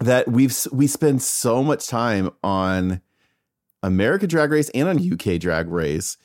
[0.00, 3.00] that we've we spend so much time on
[3.82, 6.16] American Drag Race and on UK Drag Race.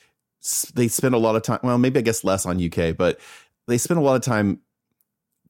[0.74, 1.60] They spend a lot of time.
[1.64, 3.20] Well, maybe I guess less on UK, but
[3.68, 4.62] they spend a lot of time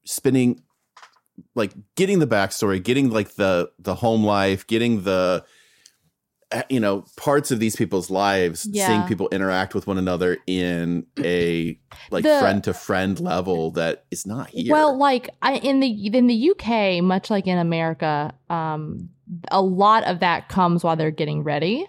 [0.05, 0.61] spending
[1.55, 5.45] like getting the backstory, getting like the the home life, getting the
[6.69, 8.87] you know parts of these people's lives, Yeah.
[8.87, 11.77] seeing people interact with one another in a
[12.11, 14.71] like friend to friend level that is not here.
[14.71, 19.09] Well, like I, in the in the UK, much like in America, um,
[19.51, 21.85] a lot of that comes while they're getting ready.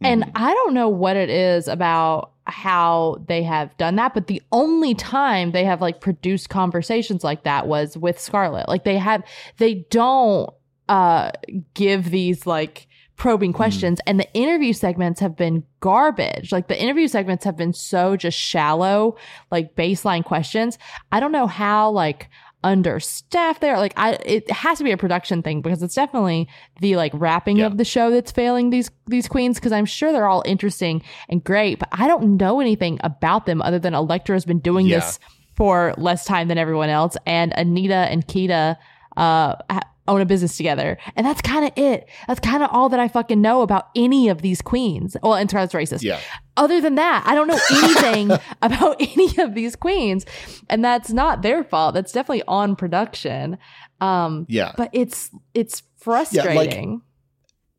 [0.00, 0.32] And Mhm.
[0.34, 4.94] I don't know what it is about how they have done that, but the only
[4.94, 8.68] time they have like produced conversations like that was with Scarlet.
[8.68, 9.22] Like they have,
[9.58, 10.50] they don't
[10.88, 11.30] uh
[11.72, 16.50] give these like probing questions and the interview segments have been garbage.
[16.52, 19.16] Like the interview segments have been so just shallow,
[19.50, 20.78] like baseline questions.
[21.12, 22.28] I don't know how like
[22.64, 23.78] understaffed they are.
[23.78, 26.48] Like I it has to be a production thing because it's definitely
[26.80, 27.66] the like wrapping Yeah.
[27.66, 31.44] of the show that's failing these these queens because I'm sure they're all interesting and
[31.44, 35.00] great, but I don't know anything about them other than Elektra has been doing Yeah.
[35.00, 35.18] this
[35.54, 38.76] for less time than everyone else, and Anita and Kita
[39.16, 42.08] uh ha- own a business together, and that's kind of it.
[42.28, 45.16] That's kind of all that I fucking know about any of these queens.
[45.22, 46.02] Well, and Scarlet's racist.
[46.02, 46.20] Yeah.
[46.56, 48.30] Other than that, I don't know anything
[48.62, 50.26] about any of these queens,
[50.68, 51.94] and that's not their fault.
[51.94, 53.58] That's definitely on production.
[54.00, 54.72] Um, Yeah.
[54.76, 57.00] but it's it's frustrating.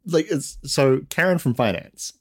[0.05, 2.13] Yeah, like it's so Karen from finance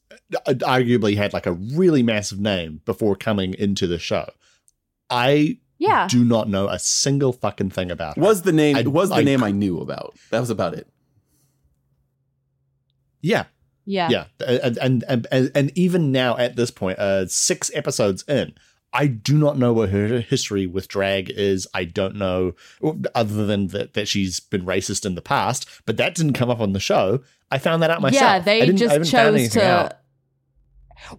[0.47, 4.29] uh, arguably had like a really massive name before coming into the show.
[5.11, 6.07] I yeah.
[6.09, 8.23] do not know a single fucking thing about her.
[8.23, 10.15] was the name I- was the I- name I knew about.
[10.31, 10.87] That was about it.
[13.23, 13.45] yeah,
[13.87, 14.09] yeah.
[14.11, 18.55] yeah, and and and, and, and even now at this point, uh, six episodes in,
[18.93, 21.67] I do not know what her history with drag is.
[21.75, 22.53] I don't know
[23.15, 26.61] other than that that she's been racist in the past, but that didn't come up
[26.61, 27.21] on the show.
[27.51, 28.21] I found that out myself.
[28.23, 29.67] Yeah, I they didn't- I just haven't chose anything to.
[29.67, 29.93] out.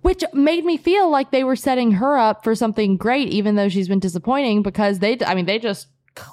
[0.01, 3.69] Which made me feel like they were setting her up for something great, even though
[3.69, 5.87] she's been disappointing because they, I mean, they just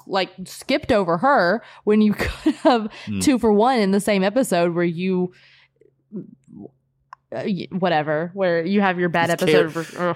[0.07, 3.19] like skipped over her when you could have Hmm.
[3.19, 5.33] two for one in the same episode where you,
[7.35, 9.71] uh, whatever, where you have your bad It's episode.
[9.85, 10.15] For.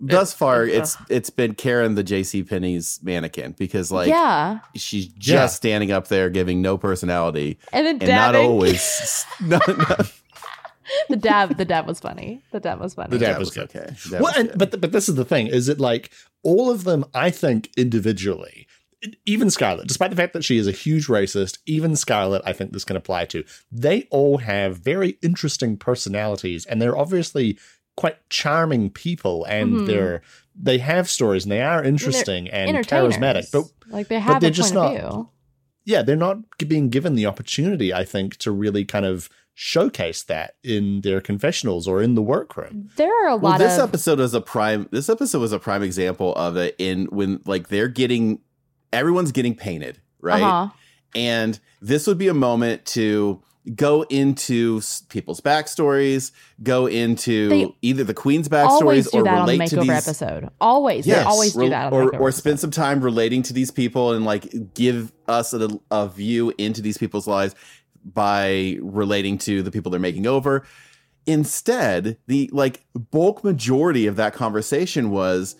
[0.00, 0.68] Thus far, ugh.
[0.68, 2.42] it's it's been Karen the J.C.
[2.42, 5.46] Penney's mannequin because like yeah, she's just Yeah.
[5.46, 9.24] standing up there giving no personality and then and not always.
[9.40, 9.96] no, no,
[11.08, 11.56] the dab.
[11.56, 12.42] The dab was funny.
[12.52, 13.10] The dab was funny.
[13.10, 13.64] The dab that was good.
[13.74, 13.94] okay.
[14.10, 14.58] That well, was and, good.
[14.58, 16.10] but but this is the thing: is it like
[16.42, 17.04] all of them?
[17.14, 18.66] I think individually,
[19.24, 22.72] even Scarlet, despite the fact that she is a huge racist, even Scarlet, I think
[22.72, 23.44] this can apply to.
[23.70, 27.58] They all have very interesting personalities, and they're obviously
[27.96, 29.86] quite charming people, and Mhm.
[29.86, 30.22] they're
[30.58, 33.16] they have stories, and they are interesting and Entertainers.
[33.16, 33.50] charismatic.
[33.52, 35.28] But like they have but they're a just point not- of view.
[35.84, 40.54] yeah, they're not being given the opportunity, I think, to really kind of showcase that
[40.62, 42.90] in their confessionals or in the workroom.
[42.96, 44.86] There are a well, lot this of episode was a prime.
[44.92, 48.40] This episode was a prime example of it in when like they're getting
[48.92, 50.68] everyone's getting painted right, Uh-huh.
[51.14, 53.40] and this would be a moment to
[53.74, 59.38] go into people's backstories, go into They either the queen's always backstories do or that
[59.38, 60.50] on the relate to makeover these episode.
[60.60, 62.38] Always, Yes, they always do that on the or makeover or episode.
[62.38, 66.82] spend some time relating to these people and like give us a, a view into
[66.82, 67.54] these people's lives
[68.14, 70.64] by relating to the people they're making over.
[71.26, 75.56] Instead, the like bulk majority of that conversation was,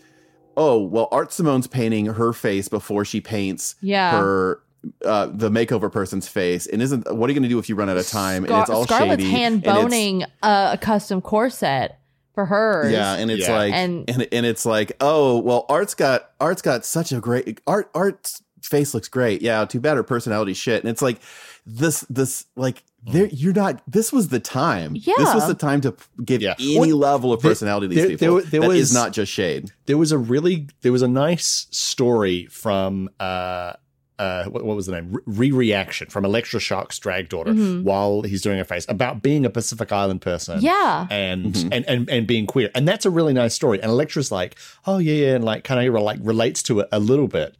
[0.56, 4.18] oh well, Art Simone's painting her face before she paints Yeah.
[4.20, 4.60] her
[5.04, 7.74] uh, the makeover person's face, and isn't what are you going to do if you
[7.74, 8.44] run out of time?
[8.44, 9.30] and it's all Scarlet's shady.
[9.30, 11.98] hand boning a, a custom corset
[12.34, 12.88] for her.
[12.88, 13.56] Yeah, and it's Yeah.
[13.58, 17.60] like And- and, and it's like, oh well, Art's got Art's got such a great
[17.66, 19.42] Art Art's face looks great.
[19.42, 20.84] Yeah, too bad her personality shit.
[20.84, 21.18] And it's like
[21.66, 24.94] this this like there you're not this was the time.
[24.96, 25.14] Yeah.
[25.18, 26.54] This was the time to give Yeah.
[26.58, 28.34] any Well, level of there- personality to these there- people.
[28.40, 29.72] there- there That is was- not just shade.
[29.86, 33.72] there was a really there was a nice story from uh
[34.18, 37.82] uh what, what was the name re reaction from Elektra Shock's drag daughter Mhm.
[37.82, 41.06] while he's doing her face about being a Pacific Island person Yeah.
[41.10, 41.68] and, Mhm.
[41.72, 44.98] and and and being queer and that's a really nice story and Elektra's like oh
[44.98, 47.56] yeah yeah and like kind of like relates to it a little bit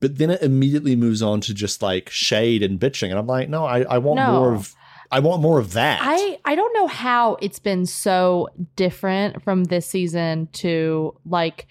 [0.00, 3.48] but then it immediately moves on to just like shade and bitching and I'm like
[3.48, 4.32] no I I want No.
[4.32, 4.74] more of
[5.10, 9.64] I want more of that I I don't know how it's been so different from
[9.64, 11.66] this season to like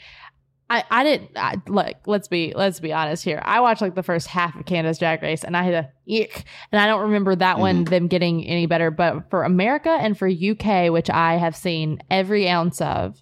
[0.70, 3.42] I I didn't I, like let's be let's be honest here.
[3.44, 6.44] I watched like the first half of Canada's Drag Race and I had a ick
[6.72, 7.92] and I don't remember that one mm-hmm.
[7.92, 8.90] them getting any better.
[8.90, 13.22] But for America and for UK, which I have seen every ounce of,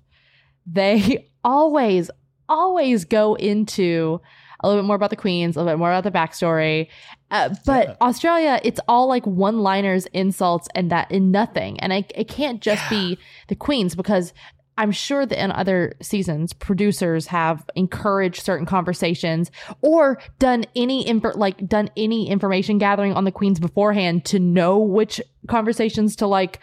[0.65, 2.09] they always
[2.47, 4.21] always go into
[4.63, 6.87] a little bit more about the queens, a little bit more about the backstory.
[7.31, 7.95] Uh, but Yeah.
[8.01, 11.79] Australia, it's all like one liners, insults, and that in nothing.
[11.81, 13.17] And I, it can't just be
[13.49, 14.33] the queens because
[14.75, 21.35] I'm sure that in other seasons, producers have encouraged certain conversations or done any infor-
[21.35, 26.59] like done any information gathering on the queens beforehand to know which conversations to like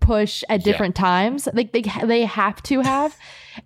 [0.00, 0.64] push at Yeah.
[0.72, 1.48] different times.
[1.52, 3.14] Like they they have to have,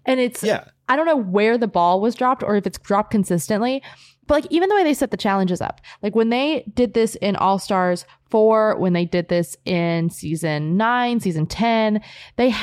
[0.04, 3.10] and it's yeah I don't know where the ball was dropped or if it's dropped
[3.10, 3.82] consistently.
[4.26, 7.14] But like even the way they set the challenges up, like when they did this
[7.16, 12.00] in All Stars 4, when they did this in season 9, season 10,
[12.36, 12.54] they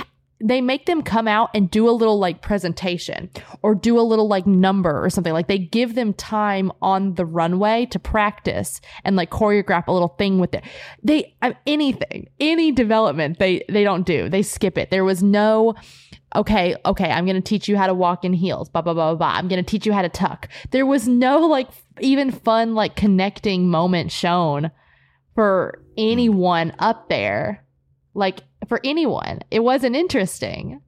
[0.44, 3.30] they make them come out and do a little like presentation
[3.62, 5.34] or do a little like number or something.
[5.34, 10.16] Like they give them time on the runway to practice and like choreograph a little
[10.18, 10.64] thing with it.
[11.04, 14.30] They anything, any development they they don't do.
[14.30, 14.92] They skip it.
[14.92, 15.76] There was no
[16.34, 19.10] okay, okay, I'm going to teach you how to walk in heels, blah, blah, blah,
[19.10, 19.38] blah, blah.
[19.38, 20.48] I'm going to teach you how to tuck.
[20.72, 21.68] There was no like
[22.00, 24.72] even fun, like connecting moment shown
[25.36, 27.66] for anyone up there.
[28.14, 29.40] Like for anyone.
[29.52, 30.82] It wasn't interesting.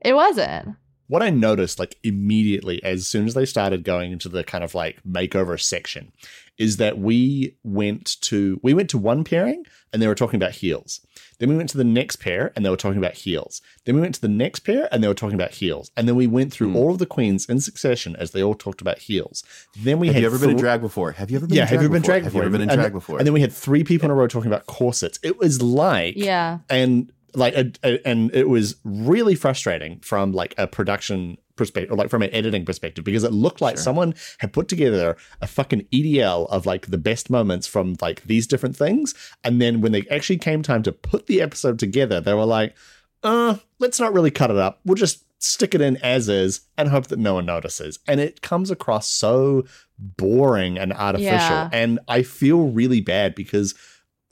[0.00, 0.76] It wasn't.
[1.06, 4.74] What I noticed like immediately as soon as they started going into the kind of
[4.74, 6.12] like makeover section
[6.56, 10.52] is that we went to we went to one pairing and they were talking about
[10.52, 11.00] heels.
[11.40, 13.60] Then we went to the next pair and they were talking about heels.
[13.84, 15.90] Then we went to the next pair and they were talking about heels.
[15.96, 16.76] And then we went through Hmm.
[16.76, 19.42] all of the queens in succession as they all talked about heels.
[19.76, 21.10] Then we Have had you ever been in drag before?
[21.12, 22.12] Have you ever been yeah, in drag have you been before?
[22.12, 23.18] drag Have you ever been in drag before?
[23.18, 25.18] And then we had three people in a row talking about corsets.
[25.24, 26.58] It was like Yeah.
[26.70, 31.96] and like a, a- and it was really frustrating from like a production perspective or
[31.96, 33.82] like from an editing perspective because it looked like Sure.
[33.84, 38.46] someone had put together a fucking EDL of like the best moments from like these
[38.48, 42.34] different things and then when they actually came time to put the episode together they
[42.34, 42.74] were like
[43.22, 46.88] uh let's not really cut it up we'll just stick it in as is and
[46.88, 49.62] hope that no one notices and it comes across so
[49.96, 51.70] boring and artificial Yeah.
[51.72, 53.74] and I feel really bad because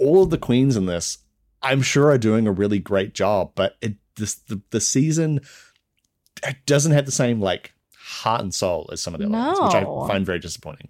[0.00, 1.18] all of the queens in this
[1.62, 5.40] I'm sure are doing a really great job, but it this the, the season
[6.66, 9.74] doesn't have the same like heart and soul as some of the other ones, which
[9.74, 10.88] I find very disappointing.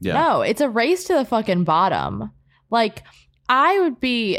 [0.00, 0.14] yeah.
[0.14, 2.30] No, it's a race to the fucking bottom.
[2.70, 3.04] Like
[3.48, 4.38] I would be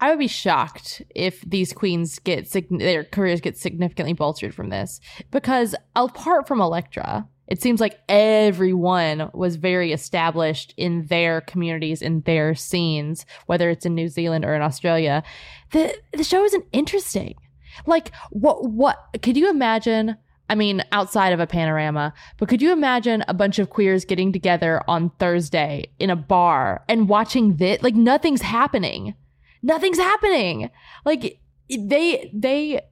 [0.00, 4.68] I would be shocked if these queens get sig- their careers get significantly bolstered from
[4.68, 12.02] this because apart from Elektra, it seems like everyone was very established in their communities
[12.02, 15.22] in their scenes, whether it's in New Zealand or in Australia.
[15.72, 17.34] The the show isn't interesting.
[17.86, 20.16] Like what what could you imagine
[20.48, 24.32] I mean, outside of a panorama, but could you imagine a bunch of queers getting
[24.32, 27.82] together on Thursday in a bar and watching this?
[27.82, 29.14] Like, nothing's happening.
[29.62, 30.70] Nothing's happening.
[31.06, 32.82] Like, they, they,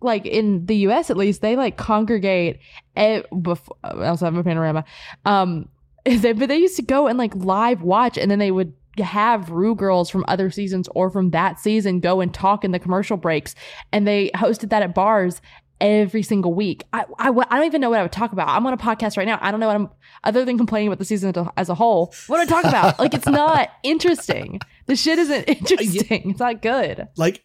[0.00, 2.58] like in the US at least, they like congregate
[2.98, 4.84] e- before, outside of a panorama.
[5.24, 5.68] Um,
[6.04, 9.50] they, but they used to go and like live watch and then they would have
[9.50, 13.16] Ru girls from other seasons or from that season go and talk in the commercial
[13.16, 13.54] breaks.
[13.92, 15.40] And they hosted that at bars
[15.80, 16.84] every single week.
[16.92, 18.48] I, I, I don't even know what I would talk about.
[18.48, 19.38] I'm on a podcast right now.
[19.42, 19.90] I don't know what I'm,
[20.22, 22.64] other than complaining about the season as a- as a whole, what do I talk
[22.64, 22.98] about?
[23.00, 24.60] like, it's not interesting.
[24.86, 26.30] The shit isn't interesting.
[26.30, 27.08] It's not good.
[27.16, 27.44] Like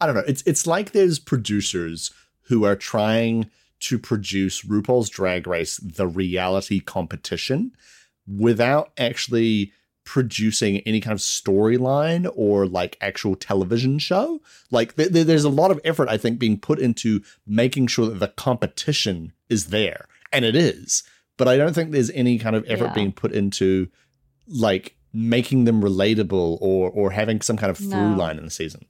[0.00, 0.24] I don't know.
[0.26, 2.12] It's it's like there's producers
[2.48, 7.72] who are trying to produce RuPaul's Drag Race the reality competition
[8.26, 9.72] without actually
[10.04, 14.40] producing any kind of storyline or like actual television show.
[14.70, 18.06] Like th- th- there's a lot of effort I think being put into making sure
[18.06, 21.02] that the competition is there, and it is.
[21.36, 22.94] But I don't think there's any kind of effort Yeah.
[22.94, 23.88] being put into
[24.46, 28.16] like making them relatable or or having some kind of through No.
[28.16, 28.84] line in the season.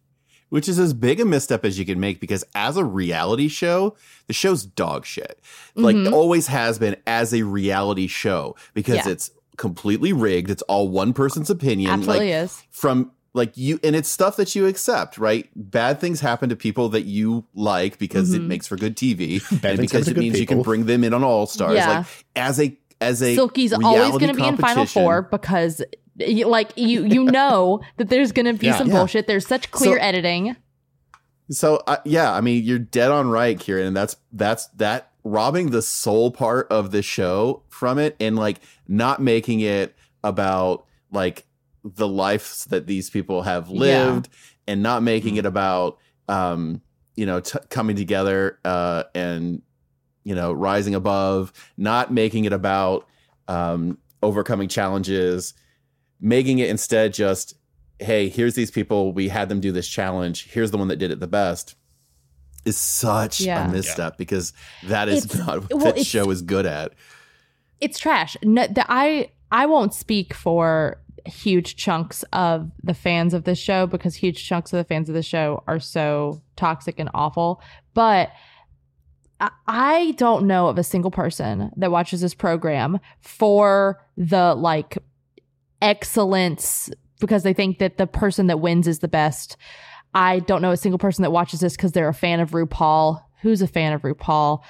[0.54, 3.96] Which is as big a misstep as you can make because as a reality show,
[4.28, 5.40] the show's dog shit.
[5.74, 6.12] Like Mhm.
[6.12, 9.08] always has been as a reality show because Yeah.
[9.08, 10.50] it's completely rigged.
[10.50, 11.90] It's all one person's opinion.
[11.90, 12.62] Absolutely like is.
[12.70, 15.48] from like you and it's stuff that you accept, right?
[15.56, 18.46] Bad things happen to people that you like because it Mhm.
[18.46, 19.40] makes for good TV.
[19.60, 21.74] Bad and because it good means you can bring them in on All Stars.
[21.74, 21.98] Yeah.
[21.98, 24.86] Like as a as a Silky's always reality going to be in Final.
[24.86, 25.86] Four because, y-
[26.18, 28.78] like, you you know that there's going to be Yeah.
[28.78, 28.94] some Yeah.
[28.94, 29.26] bullshit.
[29.26, 30.56] There's such clear So- editing.
[31.50, 33.86] So uh, yeah, I mean, you're dead on right, Kieran.
[33.88, 38.60] And that's that's that robbing the soul part of the show from it, and like
[38.88, 41.44] not making it about like
[41.84, 43.78] the lives that these people have Yeah.
[43.78, 44.28] lived,
[44.66, 45.98] and not making it about
[46.28, 46.80] um
[47.14, 49.60] you know t- coming together uh and
[50.24, 53.06] you know rising above, not making it about
[53.48, 55.52] um overcoming challenges,
[56.24, 57.54] making it instead just
[58.00, 59.12] hey, here's these people.
[59.12, 60.48] We had them do this challenge.
[60.50, 61.76] Here's the one that did it the best.
[62.64, 63.68] Is such Yeah.
[63.68, 64.52] a misstep because
[64.88, 66.92] that is It's- not what well, show is good at.
[67.80, 68.36] it's trash.
[68.42, 73.86] No, the, I I won't speak for huge chunks of the fans of this show
[73.86, 77.62] because huge chunks of the fans of the show are so toxic and awful.
[77.94, 78.30] But
[79.40, 84.98] I, I don't know of a single person that watches this program for the like
[85.84, 89.56] excellence because they think that the person that wins is the best.
[90.14, 93.22] I don't know a single person that watches this because they're a fan of RuPaul.
[93.42, 94.62] Who's a fan of RuPaul?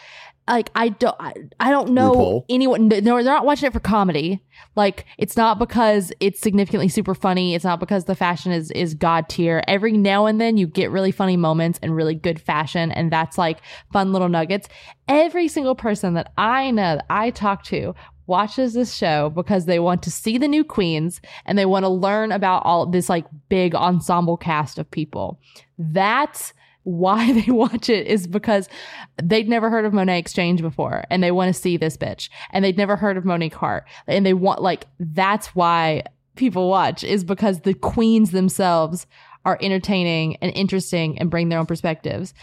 [0.47, 2.45] Like I don't, I, I don't know RuPaul.
[2.51, 2.89] anyone.
[2.89, 4.43] No, they're not watching it for comedy.
[4.77, 7.55] Like it's not because it's significantly super funny.
[7.55, 9.63] It's not because the fashion is is god tier.
[9.69, 13.39] Every now and then you get really funny moments and really good fashion, and that's
[13.39, 13.61] like
[13.93, 14.69] fun little nuggets.
[15.09, 17.95] Every single person that I know that I talk to
[18.27, 21.89] watches this show because they want to see the new queens and they want to
[21.89, 25.39] learn about all this like big ensemble cast of people.
[25.79, 26.53] That's
[26.85, 28.69] why they watch it is because
[29.23, 32.29] they'd never heard of Monét X Change before and they want to see this bitch
[32.51, 33.85] and they'd never heard of Monique Heart.
[34.07, 36.05] And they want like that's why
[36.37, 39.07] people watch is because the queens themselves
[39.45, 42.35] are entertaining and interesting and bring their own perspectives.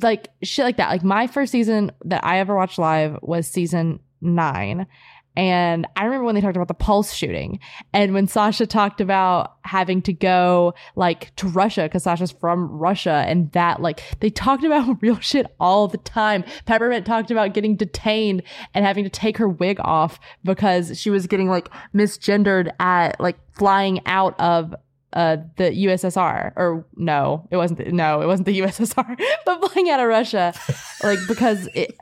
[0.00, 0.88] Like shit like that.
[0.88, 4.86] Like my first season that I ever watched live was season 9
[5.34, 7.58] and I remember when they talked about the pulse shooting
[7.94, 13.24] and when Sasha talked about having to go like to Russia because Sasha's from Russia
[13.26, 16.44] and that like they talked about real shit all the time.
[16.66, 18.42] Peppermint talked about getting detained
[18.74, 23.38] and having to take her wig off because she was getting like misgendered at like
[23.54, 24.74] flying out of
[25.14, 29.90] uh the USSR or no it wasn't the, no it wasn't the USSR but flying
[29.90, 30.54] out of Russia
[31.02, 31.94] like because it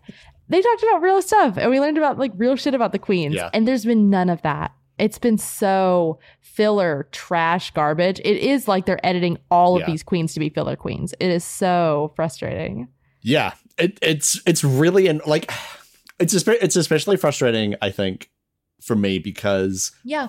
[0.51, 3.35] they talked about real stuff and we learned about like real shit about the queens
[3.35, 3.49] Yeah.
[3.55, 8.85] and there's been none of that it's been so filler trash garbage it is like
[8.85, 9.87] they're editing all of Yeah.
[9.87, 12.89] these queens to be filler queens it is so frustrating
[13.23, 15.51] Yeah, it, it's it's really and like
[16.19, 17.77] it's it's especially frustrating.
[17.81, 18.29] I think
[18.83, 20.29] for me because yeah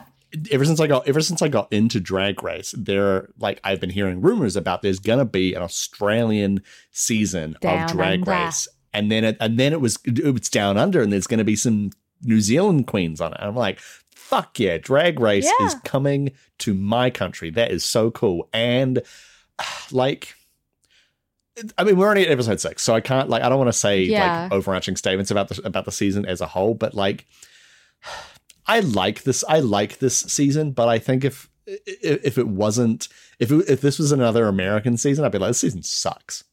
[0.51, 3.89] ever since I got ever since I got into Drag Race, there like I've been
[3.89, 6.61] hearing rumors about there's gonna be an Australian
[6.91, 8.25] season Down of Drag.
[8.27, 11.55] Race, and then it and then it was it's down under, and there's gonna be
[11.55, 11.91] some
[12.23, 13.39] New Zealand queens on it.
[13.41, 13.79] I'm like,
[14.15, 15.65] fuck yeah, Drag Race Yeah.
[15.67, 17.49] is coming to my country.
[17.49, 19.01] That is so cool, and
[19.91, 20.35] like.
[21.77, 23.73] I mean, we're only at episode six, so I can't like I don't want to
[23.77, 24.43] say Yeah.
[24.43, 27.25] like overarching statements about the about the season as a whole, but like
[28.67, 29.43] I like this.
[29.49, 33.81] I like this season, but I think if if, if it wasn't if it, if
[33.81, 36.45] this was another American season, I'd be like, this season sucks.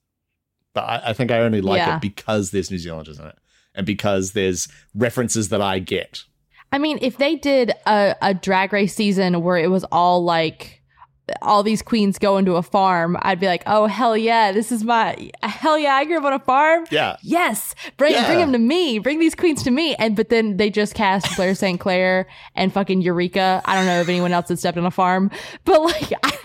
[0.75, 1.97] But I, I think I only like Yeah.
[1.97, 3.37] it because there's New Zealanders in it,
[3.75, 6.23] and because there's references that I get.
[6.71, 10.78] I mean, if they did a, a drag race season where it was all like
[11.43, 14.85] all these queens go into a farm, I'd be like, oh hell yeah, this is
[14.85, 16.87] my hell yeah, I grew up on a farm.
[16.91, 18.27] Yeah, Yes, bring Yeah.
[18.27, 18.99] bring them to me.
[18.99, 19.95] Bring these queens to me.
[19.97, 21.79] And but then they just cast Blair St.
[21.79, 23.63] Clair and fucking Eureka.
[23.65, 25.31] I don't know if anyone else had stepped on a farm,
[25.65, 26.39] but like, I,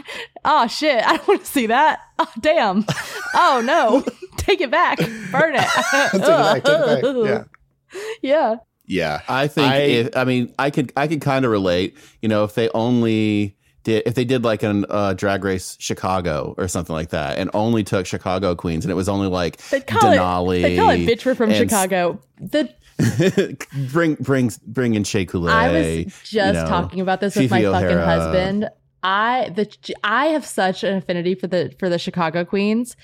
[0.46, 2.00] oh shit, I don't want to see that.
[2.20, 2.86] Oh damn.
[3.34, 4.04] Oh no,
[4.38, 4.98] take it back,
[5.32, 5.68] burn it.
[6.12, 7.48] Take it back, take it back.
[7.94, 8.06] Yeah.
[8.22, 8.56] yeah.
[8.86, 9.22] yeah.
[9.28, 11.98] I think I- if I mean I could I could kind of relate.
[12.22, 16.56] You know, if they only did if they did like a uh, drag race Chicago
[16.58, 20.60] or something like that, and only took Chicago queens, and it was only like Denali.
[20.60, 20.62] it.
[20.62, 21.26] They call it bitch.
[21.26, 22.20] We're from and- Chicago.
[22.40, 22.70] The
[23.92, 25.52] bring bring bring in Shea Coulee.
[25.52, 28.70] I was just you know, talking about this with my Fifi fucking husband.
[29.02, 29.68] I the
[30.04, 32.96] I have such an affinity for the for the Chicago queens,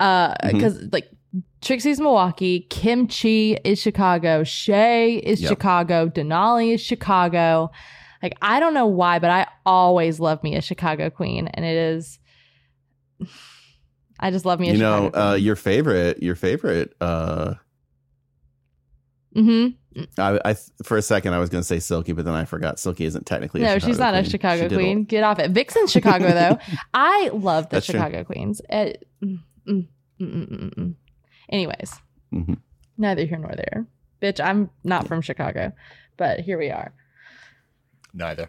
[0.00, 0.52] uh, Mhm.
[0.52, 1.08] because like
[1.60, 5.48] Trixie's Milwaukee, Kim Chi is Chicago, Shea is Yep.
[5.50, 7.70] Chicago, Denali is Chicago.
[8.24, 11.76] Like I don't know why, but I always love me a Chicago queen, and it
[11.76, 12.18] is
[14.18, 16.94] I just love me a you know, Chicago uh, your favorite, your favorite.
[17.02, 17.54] Uh,
[19.34, 19.66] hmm
[20.18, 22.78] I, I for a second I was going to say Silky, but then I forgot
[22.78, 23.60] Silky isn't technically.
[23.60, 24.24] a No, she's not a.
[24.24, 25.04] Chicago She queen.
[25.04, 25.50] Get off it.
[25.50, 26.58] Vixen's Chicago though.
[26.94, 28.00] I love the That's true.
[28.00, 28.62] Chicago queens.
[28.70, 29.86] It- mm, mm,
[30.18, 30.94] mm, mm, mm, mm.
[31.50, 31.92] Anyways,
[32.32, 32.56] Mhm.
[32.96, 33.86] neither here nor there.
[34.22, 35.72] Bitch, I'm not from Chicago,
[36.16, 36.94] but here we are.
[38.14, 38.48] Neither.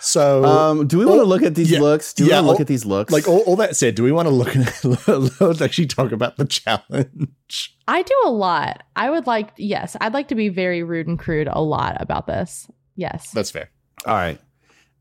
[0.00, 2.12] So, Um, do we want to look at these yeah, looks?
[2.12, 3.12] Do we yeah, want to look oh, at these looks?
[3.12, 4.84] like all, all that said, do we want to look at
[5.40, 7.76] let's actually talk about the challenge?
[7.86, 8.82] I do a lot.
[8.96, 12.26] I would like, yes, I'd like to be very rude and crude a lot about
[12.26, 12.68] this.
[12.96, 13.30] Yes.
[13.30, 13.70] That's fair.
[14.04, 14.40] All right.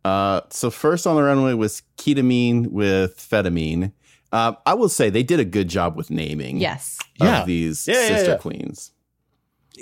[0.05, 3.93] Uh, so first on the runway was ketamine with phetamine.
[4.31, 6.99] Uh, I will say they did a good job with naming yes.
[7.19, 7.45] of Yeah.
[7.45, 8.37] these Yeah, yeah, sister yeah.
[8.37, 8.90] queens.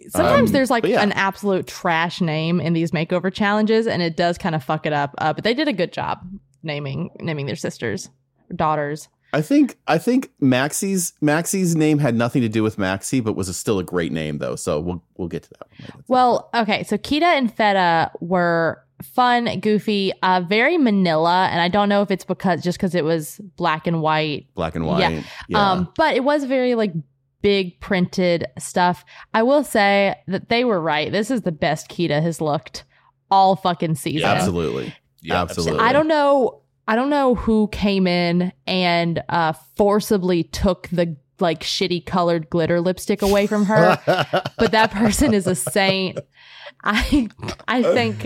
[0.10, 1.02] Sometimes Um, there's like yeah.
[1.02, 4.93] an absolute trash name in these makeover challenges, and it does kind of fuck it
[4.93, 5.16] up.
[5.18, 6.26] Uh, but they did a good job
[6.64, 8.10] naming naming their sisters,
[8.56, 9.08] daughters.
[9.32, 13.47] I think I think Maxi's Maxi's name had nothing to do with Maxi, but was
[13.47, 14.56] a, still a great name though.
[14.56, 15.93] So we'll we'll get to that.
[16.08, 21.89] Well, okay, so Kita and Feta were fun, goofy, uh, very Manila, and I don't
[21.89, 25.00] know if it's because just because it was black and white black and white.
[25.00, 25.24] Yeah.
[25.47, 25.72] Yeah.
[25.72, 26.93] Um, but it was very like
[27.42, 29.06] big printed stuff.
[29.34, 31.12] I will say that they were right.
[31.12, 32.84] This is the best Kita has looked
[33.32, 34.30] all fucking season.
[34.30, 34.94] absolutely.
[35.22, 35.80] Yeah, Absolutely.
[35.80, 36.62] I don't know.
[36.88, 42.82] I don't know who came in and uh, forcibly took the like shitty colored glitter
[42.82, 44.00] lipstick away from her,
[44.58, 46.20] but that person is a saint.
[46.84, 47.30] I
[47.68, 48.26] I think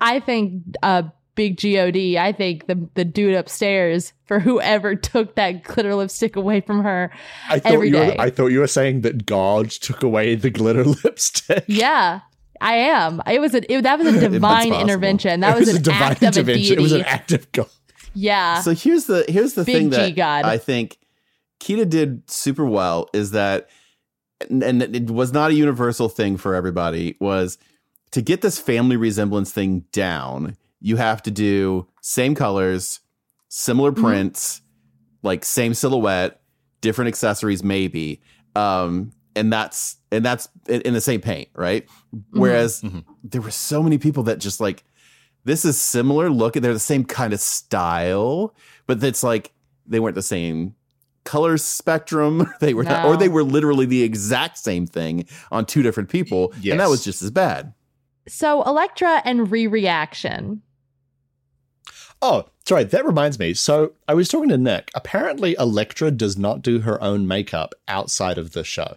[0.00, 1.04] I think uh
[1.34, 6.60] big god I think the the dude upstairs for whoever took that glitter lipstick away
[6.60, 7.10] from her.
[7.48, 8.14] I thought every you were.
[8.18, 11.64] I thought you were saying that God took away the glitter lipstick.
[11.66, 12.20] Yeah.
[12.60, 13.20] I am.
[13.26, 15.40] It was a it, that was a divine intervention.
[15.40, 16.74] That It was, a an divine act of a deity.
[16.74, 17.66] It was an act of God.
[18.14, 18.60] yeah.
[18.60, 20.44] So here's the here's the Big thing that God.
[20.44, 20.96] I think
[21.58, 23.68] Kita did super well is that
[24.48, 27.58] and, and it was not a universal thing for everybody was
[28.12, 33.00] to get this family resemblance thing down you have to do same colors
[33.48, 34.02] similar Mhm.
[34.02, 34.60] prints
[35.22, 36.40] like same silhouette
[36.80, 38.20] different accessories maybe.
[38.56, 41.86] Um and that's and that's in, in the same paint right?
[42.32, 43.04] Whereas Mhm.
[43.24, 44.84] there were so many people that just like
[45.44, 48.54] this is similar look they're the same kind of style
[48.86, 49.52] but it's like
[49.86, 50.74] they weren't the same
[51.24, 52.48] color spectrum.
[52.60, 56.52] They were not, or they were literally the exact same thing on two different people
[56.64, 57.74] and that was just as bad.
[58.28, 60.62] So Elektra and re-reaction.
[62.22, 62.84] Oh, sorry.
[62.84, 63.52] That reminds me.
[63.52, 64.90] So I was talking to Nick.
[64.94, 68.96] Apparently, Elektra does not do her own makeup outside of the show.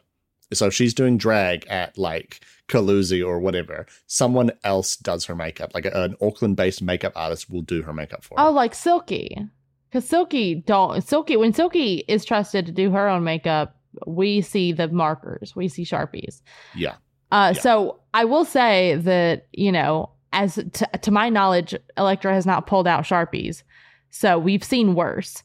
[0.53, 5.71] So if she's doing drag at like Caluzzi or whatever, someone else does her makeup.
[5.73, 8.45] Like an Auckland-based makeup artist will do her makeup for her.
[8.45, 9.35] Oh, like Silky.
[9.89, 14.71] Because Silky don't Silky when Silky is trusted to do her own makeup, we see
[14.71, 15.55] the markers.
[15.55, 16.41] We see Sharpies.
[16.75, 16.95] Yeah.
[17.31, 17.61] Uh, Yeah.
[17.61, 22.67] So I will say that you know, as to, to my knowledge, Elektra has not
[22.67, 23.63] pulled out Sharpies,
[24.11, 25.41] so we've seen worse.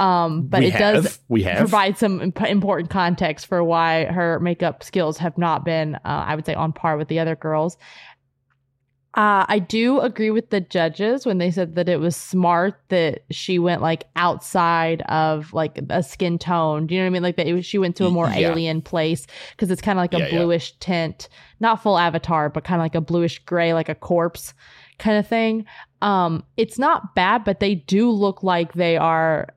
[0.00, 1.58] Um, but we it have, does We have.
[1.58, 6.36] provide some imp- important context for why her makeup skills have not been, uh, I
[6.36, 7.76] would say, on par with the other girls.
[9.14, 13.24] Uh, I do agree with the judges when they said that it was smart that
[13.30, 16.86] she went like outside of like a skin tone.
[16.86, 17.22] Do you know what I mean?
[17.22, 18.50] Like that was, she went to a more Yeah.
[18.50, 20.36] alien place because it's kind of like a Yeah, yeah.
[20.38, 21.28] bluish tint,
[21.58, 24.52] not full avatar, but kind of like a bluish gray, like a corpse
[24.98, 25.64] kind of thing.
[26.02, 29.48] Um, it's not bad, but they do look like they are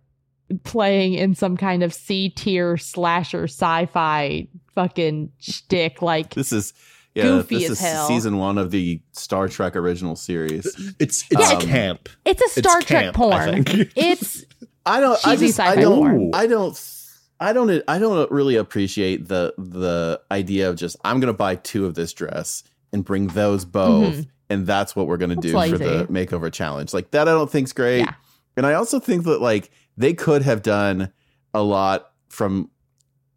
[0.63, 6.01] playing in some kind of C tier slasher sci-fi fucking shtick.
[6.01, 6.73] Like this is
[7.15, 8.07] yeah Goofy this as is hell.
[8.07, 10.65] season one of the star trek original series
[10.99, 12.09] It's it's Yeah, it's- camp.
[12.25, 13.63] it's a It's Star Trek camp, porn.
[13.63, 13.91] think.
[13.95, 14.45] It's
[14.85, 15.19] I don't.
[15.27, 15.59] I just.
[15.59, 15.97] I sci-fi don't.
[15.99, 16.31] porn.
[16.33, 16.91] I don't.
[17.39, 17.83] I don't.
[17.87, 21.93] I don't really appreciate the the idea of just I'm going to buy two of
[21.93, 24.27] this dress and bring those both, Mhm.
[24.49, 26.93] and that's what we're going to That's do for the makeover challenge.
[26.95, 27.99] Like that, I don't think's great.
[27.99, 28.13] Yeah.
[28.57, 31.11] And I also think that like they could have done
[31.53, 32.71] a lot from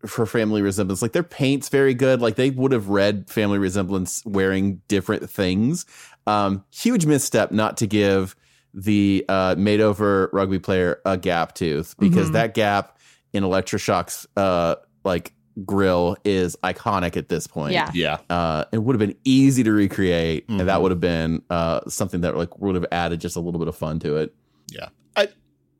[0.07, 1.03] for family resemblance.
[1.03, 2.21] Like their paint's very good.
[2.21, 5.87] Like they would have read family resemblance wearing different things.
[6.27, 8.35] Um, huge misstep not to give
[8.73, 12.33] the uh, made over rugby player a gap tooth because Mhm.
[12.35, 12.99] that gap
[13.33, 15.33] in Elektra Shock's uh, like
[15.65, 17.73] grill is iconic at this point.
[17.75, 17.91] yeah.
[17.95, 18.19] Yeah.
[18.29, 20.83] Uh, it would have been easy to recreate, and that Mhm.
[20.83, 23.77] would have been uh, something that like would have added just a little bit of
[23.77, 24.35] fun to it.
[24.69, 25.29] Yeah, I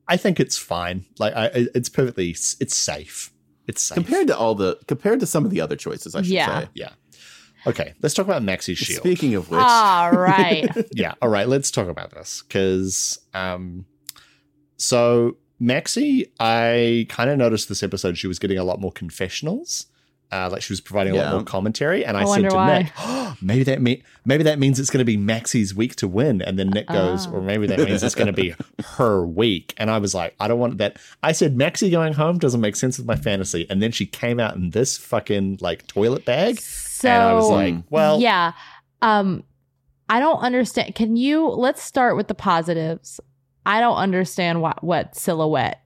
[0.07, 1.05] I think it's fine.
[1.19, 2.31] Like I, I- it's perfectly.
[2.31, 3.33] It's safe.
[3.67, 3.95] It's safe.
[3.97, 6.15] compared to all the compared to some of the other choices.
[6.15, 6.61] I should Yeah.
[6.61, 6.69] say.
[6.75, 6.91] Yeah.
[7.67, 7.95] Okay.
[8.03, 9.01] Let's talk about Maxi Shield.
[9.01, 10.69] Speaking of which, All right.
[10.93, 11.15] yeah.
[11.23, 11.49] All right.
[11.49, 13.87] Let's talk about this because, um,
[14.77, 19.87] so Maxi, I kind of noticed this episode she was getting a lot more confessionals.
[20.33, 21.25] Uh, like she was providing a Yeah.
[21.31, 22.79] lot more commentary, and I, I said to why.
[22.83, 26.09] Nick, oh, "Maybe that mean maybe that means it's going to be Maxi's week to
[26.09, 27.35] win." And then Nick goes, Oh.
[27.35, 28.55] "Or maybe that means it's going to be
[28.97, 32.39] her week." And I was like, "I don't want that." I said, "Maxi going home
[32.39, 35.87] doesn't make sense with my fantasy." And then she came out in this fucking like
[35.87, 38.53] toilet bag, So and I was like, "Well, yeah.
[39.03, 39.45] Um,
[40.09, 40.95] I don't understand.
[40.97, 43.21] Can you let's start with the positives.
[43.65, 45.81] I don't understand what what silhouette.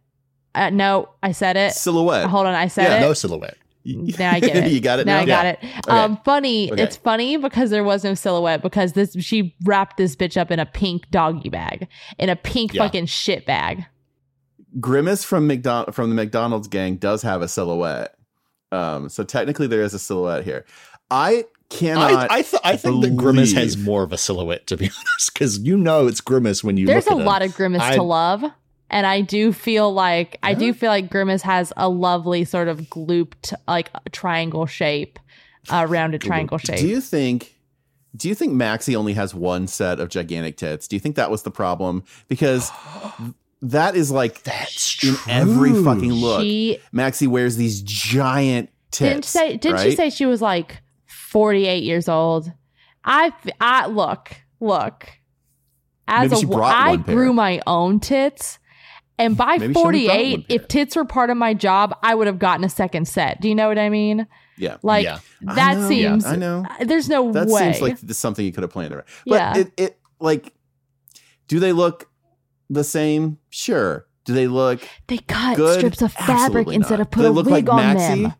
[0.55, 1.73] Uh, no, I said it.
[1.75, 2.27] Silhouette.
[2.31, 3.01] Hold on, I said Yeah, it.
[3.01, 3.57] no silhouette."
[4.19, 4.73] Now I get it.
[4.73, 5.23] you got it now now.
[5.23, 5.59] I got it.
[5.89, 6.71] Um, funny.
[6.73, 6.83] Okay.
[6.83, 10.59] It's funny because there was no silhouette because this she wrapped this bitch up in
[10.59, 12.85] a pink doggy bag, in a pink Yeah.
[12.85, 13.85] fucking shit bag.
[14.81, 18.15] Grimace from McDon- from the McDonald's gang does have a silhouette.
[18.71, 20.67] Um, so technically there is a silhouette here.
[21.11, 22.13] I cannot.
[22.31, 25.33] I I, th- I think that Grimace has more of a silhouette, to be honest,
[25.33, 27.49] because you know it's Grimace when you There's a at lot him.
[27.49, 28.45] of grimace I- to love.
[28.91, 32.81] And I do feel like I do feel like Grimace has a lovely sort of
[32.83, 35.19] glooped like triangle shape,
[35.71, 36.79] uh, rounded triangle shape.
[36.79, 37.55] do you think?
[38.17, 40.89] Do you think Maxi only has one set of gigantic tits?
[40.89, 42.03] Do you think that was the problem?
[42.29, 42.71] Because
[43.63, 46.41] that is like That's in every fucking look.
[46.41, 49.13] she Maxi wears these giant tits.
[49.13, 52.51] didn't say didn't she say she was like 48 years old?
[53.05, 55.09] I I look look
[56.07, 58.59] as Maybe she a I grew my own tits.
[59.19, 61.97] And by Maybe she only brought one 48, if tits were part of my job,
[62.03, 63.41] I would have gotten a second set.
[63.41, 64.27] Do you know what I mean?
[64.57, 64.77] Yeah.
[64.83, 65.19] Like Yeah.
[65.47, 66.65] I that know, seems I know.
[66.85, 67.73] there's no That way.
[67.73, 69.07] seems like this- something you could have planned around.
[69.27, 69.57] But Yeah.
[69.59, 70.53] it, it like
[71.49, 72.09] do they look
[72.71, 73.39] the same?
[73.51, 74.07] Sure.
[74.25, 75.79] Do they look they cut good?
[75.79, 77.07] strips of fabric Absolutely instead not.
[77.07, 78.23] of put Do a look wig like on Maxi?
[78.23, 78.35] them.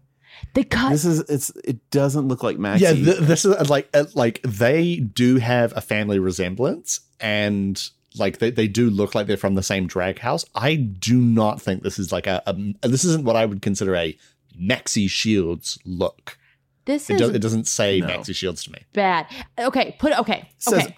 [0.55, 2.81] They cut This is it's it doesn't look like Maxi.
[2.81, 7.83] Yeah, th- this is uh, like uh, like they do have a family resemblance, and
[8.17, 10.45] like they, they do look like they're from the same drag house.
[10.55, 13.95] I do not think this is like a, a this isn't what I would consider
[13.97, 14.17] a
[14.61, 16.39] Maxi Shields look.
[16.87, 18.07] this It, is do, it doesn't say No.
[18.09, 18.79] Maxi Shields to me.
[18.93, 19.27] bad.
[19.59, 20.51] Okay, put okay.
[20.59, 20.97] Says- okay.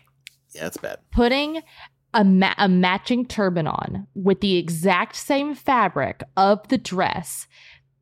[0.54, 0.98] yeah, it's bad.
[1.12, 1.62] putting
[2.14, 7.46] a, ma- a matching turban on with the exact same fabric of the dress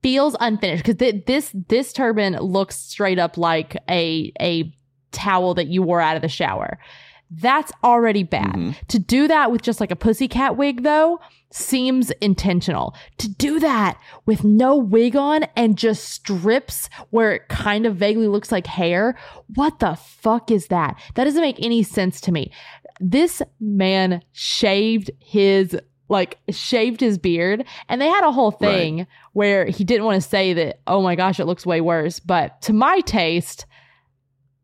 [0.03, 4.73] feels unfinished because th- this this turban looks straight up like a a
[5.11, 6.79] towel that you wore out of the shower.
[7.31, 8.55] That's already bad.
[8.55, 8.75] Mhm.
[8.89, 11.21] To do that with just like a pussycat wig, though,
[11.51, 12.95] seems intentional.
[13.19, 18.29] To do that with no wig on and just strips where it kind of vaguely
[18.29, 19.17] looks like hair,
[19.55, 20.97] what the fuck is that?
[21.15, 22.51] That doesn't make any sense to me.
[23.01, 25.77] This man shaved his
[26.11, 30.27] like shaved his beard and they had a whole thing where he didn't want to
[30.27, 33.67] say that oh my gosh it looks way worse but to my taste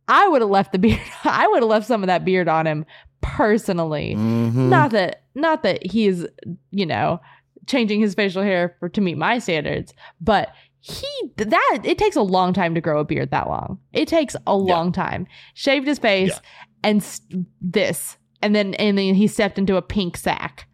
[0.09, 2.67] I would have left the beard I would have left some of that beard on
[2.67, 2.85] him
[3.21, 4.15] personally.
[4.17, 4.69] Mhm.
[4.69, 6.27] not that not that he's
[6.71, 7.21] you know
[7.67, 10.51] changing his facial hair for to meet my standards but
[10.81, 13.79] he that it takes a long time to grow a beard that long.
[13.95, 15.27] It takes a long time.
[15.55, 16.39] Shaved his face Yeah.
[16.83, 17.23] and s-
[17.63, 20.69] this and then and then he stepped into a pink sack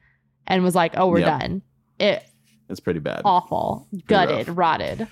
[0.49, 1.39] and was like oh we're Yeah.
[1.39, 1.63] done.
[2.01, 2.25] It
[2.69, 3.23] It's pretty bad.
[3.25, 3.87] awful.
[4.09, 4.49] Gutted.
[4.49, 5.07] rotted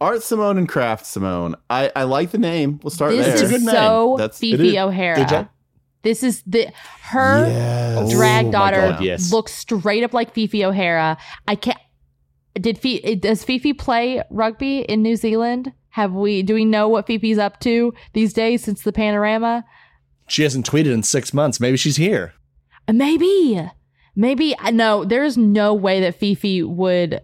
[0.00, 1.56] Art Simone and Craft Simone.
[1.68, 2.78] I, I like the name.
[2.82, 3.32] We'll start this there.
[3.34, 3.74] It's a is good name.
[3.74, 4.82] so That's- Fifi is.
[4.82, 5.48] O'Hara Good job.
[6.02, 6.68] this is the
[7.02, 8.12] her Yes.
[8.12, 9.32] drag Oh daughter God, yes.
[9.32, 11.18] looks straight up like Fifi O'Hara.
[11.48, 11.78] I can't.
[12.54, 15.72] Did Fi, does Fifi play rugby in New Zealand?
[15.90, 16.42] Have we?
[16.42, 19.64] Do we know what Fifi's up to these days since the panorama?
[20.28, 21.58] She hasn't tweeted in six months.
[21.60, 22.34] Maybe she's here.
[22.86, 23.68] Uh, Maybe,
[24.14, 24.54] maybe.
[24.72, 27.20] No, there's no way that Fifi would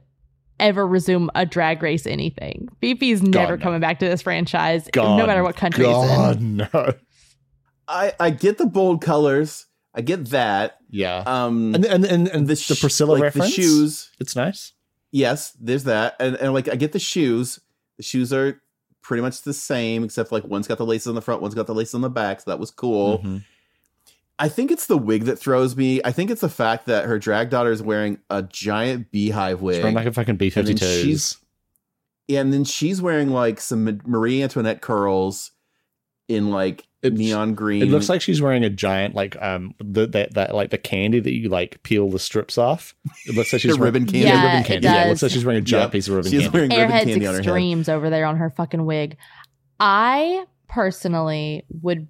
[0.60, 2.68] ever resume a drag race anything.
[2.82, 3.62] Fifi's never no.
[3.62, 6.56] coming back to this franchise, God, no matter what country God, it's in.
[6.56, 6.92] no.
[7.86, 9.66] I, I get the bold colors.
[9.94, 10.78] I get that.
[10.90, 11.22] Yeah.
[11.26, 13.54] Um And and and, and the, sh- the Priscilla like reference.
[13.56, 14.10] The shoes.
[14.18, 14.72] It's nice.
[15.12, 16.16] Yes, there's that.
[16.18, 17.60] And and like I get the shoes.
[17.98, 18.60] The shoes are
[19.02, 21.66] pretty much the same, except like one's got the laces on the front, one's got
[21.66, 22.40] the laces on the back.
[22.40, 23.18] So that was cool.
[23.18, 23.44] Mhm.
[24.38, 26.00] I think it's the wig that throws me.
[26.04, 29.76] I think it's the fact that her drag daughter is wearing a giant beehive wig.
[29.76, 31.02] It's run like a fucking B And then 52s.
[31.02, 31.36] she's-
[32.28, 35.50] and then she's wearing like some Marie Antoinette curls
[36.26, 37.82] in like It's- neon green.
[37.82, 41.20] It looks like she's wearing a giant like um the that, that like the candy
[41.20, 42.94] that you like peel the strips off.
[43.26, 44.20] It looks like she's wearing, ribbon candy.
[44.20, 44.84] Yeah, Yeah, ribbon candy.
[44.86, 45.08] Yeah, it does.
[45.10, 45.92] looks like she's wearing a giant Yep.
[45.92, 46.54] piece of ribbon she's candy.
[46.58, 47.38] wearing ribbon Airheads candy on her head.
[47.46, 49.16] Extremes over there on her fucking wig.
[49.78, 52.08] I personally would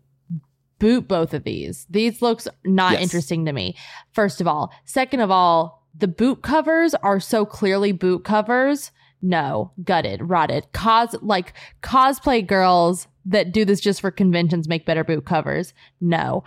[0.85, 1.87] boot both of these.
[1.89, 3.03] These looks not Yes.
[3.05, 3.75] interesting to me.
[4.13, 8.91] First of all, second of all, the boot covers are so clearly boot covers.
[9.23, 10.67] No, gutted, rotted.
[10.75, 15.73] Cos like cosplay girls that do this just for conventions make better boot covers.
[16.03, 16.45] No.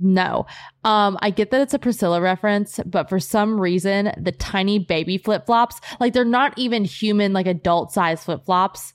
[0.00, 0.46] no.
[0.82, 5.18] Um, I get that it's a Priscilla reference, but for some reason, the tiny baby
[5.18, 8.92] flip flops, like they're not even human, like adult size flip flops,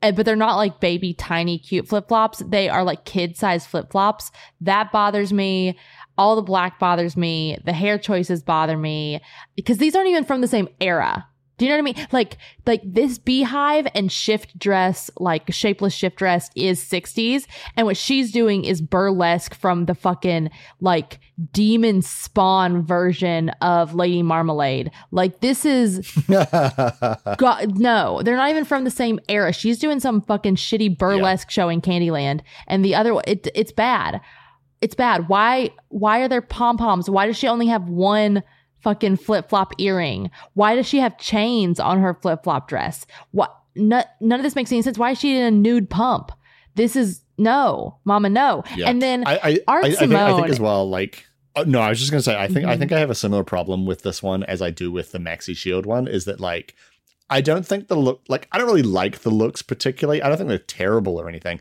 [0.00, 2.42] Eh, but they're not like baby tiny cute flip flops.
[2.46, 4.30] They are like kid size flip flops.
[4.60, 5.76] That bothers me.
[6.16, 7.58] All the black bothers me.
[7.64, 9.20] The hair choices bother me
[9.56, 11.26] because these aren't even from the same era.
[11.58, 12.06] Do you know what I mean?
[12.12, 17.46] Like, like this beehive and shift dress, like shapeless shift dress is 60s.
[17.76, 20.50] And what she's doing is burlesque from the fucking
[20.80, 21.18] like
[21.52, 24.92] demon spawn version of Lady Marmalade.
[25.10, 29.52] Like this is, God, no, they're not even from the same era.
[29.52, 31.52] She's doing some fucking shitty burlesque yeah.
[31.54, 32.40] show in Candyland.
[32.68, 34.20] And the other, it, it's bad.
[34.80, 35.28] It's bad.
[35.28, 37.10] Why, why are there pom poms?
[37.10, 38.44] Why does she only have one?
[38.80, 40.30] Fucking flip flop earring?
[40.54, 43.06] Why does she have chains on her flip flop dress?
[43.30, 43.54] What?
[43.78, 44.98] none of this makes any sense.
[44.98, 46.32] Why is she in a nude pump?
[46.74, 48.64] This is no, Mama, no.
[48.76, 48.90] Yeah.
[48.90, 50.88] And then I, I, Art I, Simone, I, think, I think as well.
[50.88, 52.36] Like, uh, no, I was just gonna say.
[52.36, 52.70] I think mm-hmm.
[52.70, 55.18] I think I have a similar problem with this one as I do with the
[55.18, 56.08] Maxi Shield one.
[56.08, 56.74] Is that like
[57.30, 60.22] I don't think the look like I don't really like the looks particularly.
[60.22, 61.60] I don't think they're terrible or anything,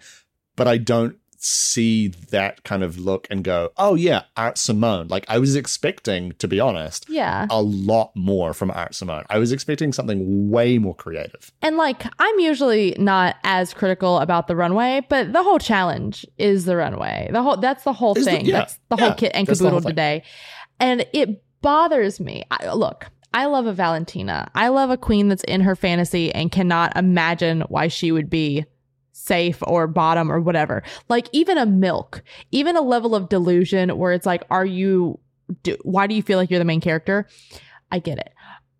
[0.55, 5.07] but I don't see that kind of look and go, oh yeah, Art Simone.
[5.07, 9.23] Like I was expecting, to be honest, yeah, a lot more from Art Simone.
[9.29, 11.51] I was expecting something way more creative.
[11.61, 16.65] And like I'm usually not as critical about the runway, but the whole challenge is
[16.65, 17.29] the runway.
[17.31, 18.45] The whole that's the whole is thing.
[18.45, 20.23] The, yeah, that's the yeah, whole kit and caboodle today.
[20.79, 22.43] And it bothers me.
[22.51, 24.49] I, look, I love a Valentina.
[24.55, 28.65] I love a queen that's in her fantasy and cannot imagine why she would be
[29.17, 30.83] safe or bottom or whatever.
[31.09, 35.19] Like even a milk, even a level of delusion where it's like, are you,
[35.63, 37.27] do, why do you feel like you're the main character?
[37.91, 38.33] I get it.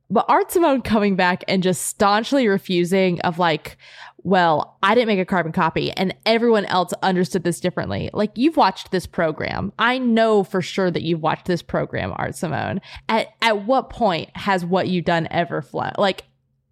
[0.09, 3.77] But Art Simone coming back and just staunchly refusing of like,
[4.23, 8.09] well, I didn't make a carbon copy and everyone else understood this differently.
[8.13, 9.73] Like you've watched this program.
[9.79, 12.79] I know for sure that you've watched this program, Art Simone.
[13.09, 15.93] At at what point has what you've done ever flown?
[15.97, 16.23] Like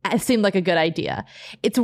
[0.05, 1.26] it seemed like a good idea.
[1.63, 1.80] It's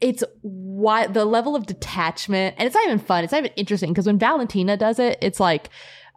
[0.00, 3.90] it's why the level of detachment and it's not even fun it's not even interesting
[3.90, 5.70] because when valentina does it it's like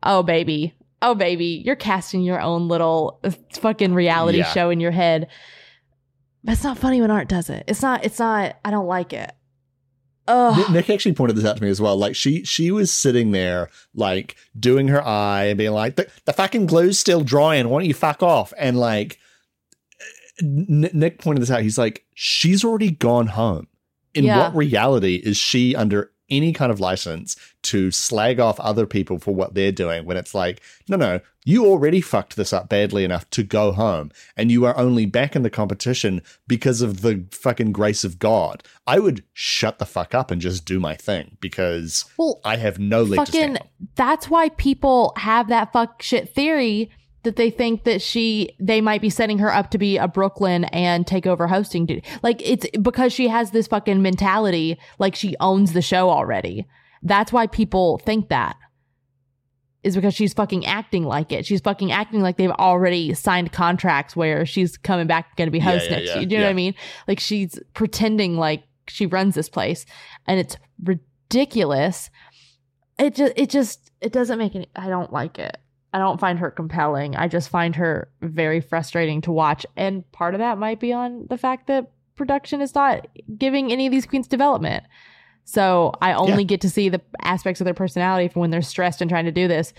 [0.04, 4.52] oh baby oh baby you're casting your own little uh, fucking reality yeah.
[4.52, 5.28] show in your head
[6.44, 9.14] but it's not funny when art does it it's not it's not i don't like
[9.14, 9.32] it
[10.30, 10.72] Ugh.
[10.72, 11.98] Nick actually pointed this out to me as well.
[11.98, 16.34] Like she she was sitting there, like doing her eye and being like, "the, the
[16.34, 17.68] fucking glue's still drying.
[17.68, 19.18] Why don't you fuck off?" And like,
[20.42, 21.62] Nick pointed this out.
[21.62, 23.68] He's like, "She's already gone home
[24.14, 24.38] in yeah.
[24.38, 29.34] what reality is she under any kind of license to slag off other people for
[29.34, 33.30] what they're doing when it's like, no, no, you already fucked this up badly enough
[33.32, 37.72] to go home and you are only back in the competition because of the fucking
[37.72, 38.64] grace of God.
[38.86, 42.80] I would shut the fuck up and just do my thing because well, I have
[42.80, 43.58] no leg fucking,
[43.96, 46.92] That's why people have that fuck shit theory
[47.24, 50.40] that they think that she they might be setting her up to be a Brooke
[50.40, 52.04] Lynn and take over hosting duty.
[52.24, 56.68] Like it's because she has this fucking mentality like she owns the show already.
[57.04, 58.56] That's why people think that.
[59.82, 61.46] Is because she's fucking acting like it.
[61.46, 65.60] She's fucking acting like they've already signed contracts where she's coming back going to be
[65.60, 66.16] host yeah, yeah, next.
[66.16, 66.76] Yeah, you know what I mean?
[67.08, 69.86] Like she's pretending like she runs this place
[70.28, 72.10] and it's ridiculous.
[72.98, 75.58] It just it just it doesn't make any I don't like it.
[75.94, 77.16] I don't find her compelling.
[77.16, 79.66] I just find her very frustrating to watch.
[79.76, 83.88] And part of that might be on the fact that production is not giving any
[83.88, 84.84] of these queens development.
[85.46, 86.48] So I only yeah.
[86.48, 89.32] get to see the aspects of their personality from when they're stressed and trying to
[89.32, 89.74] do this.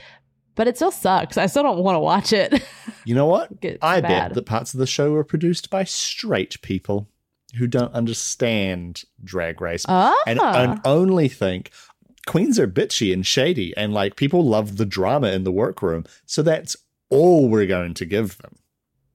[0.57, 1.37] But it still sucks.
[1.37, 2.63] I still don't want to watch it.
[3.07, 3.51] You know what?
[3.81, 4.03] I bad.
[4.03, 7.09] bet that parts of the show were produced by straight people
[7.57, 10.15] who don't understand Drag Race ah.
[10.27, 11.71] and, and only think,
[12.31, 16.05] queens are bitchy and shady, and like people love the drama in the workroom.
[16.27, 16.77] So that's
[17.09, 18.55] all we're going to give them.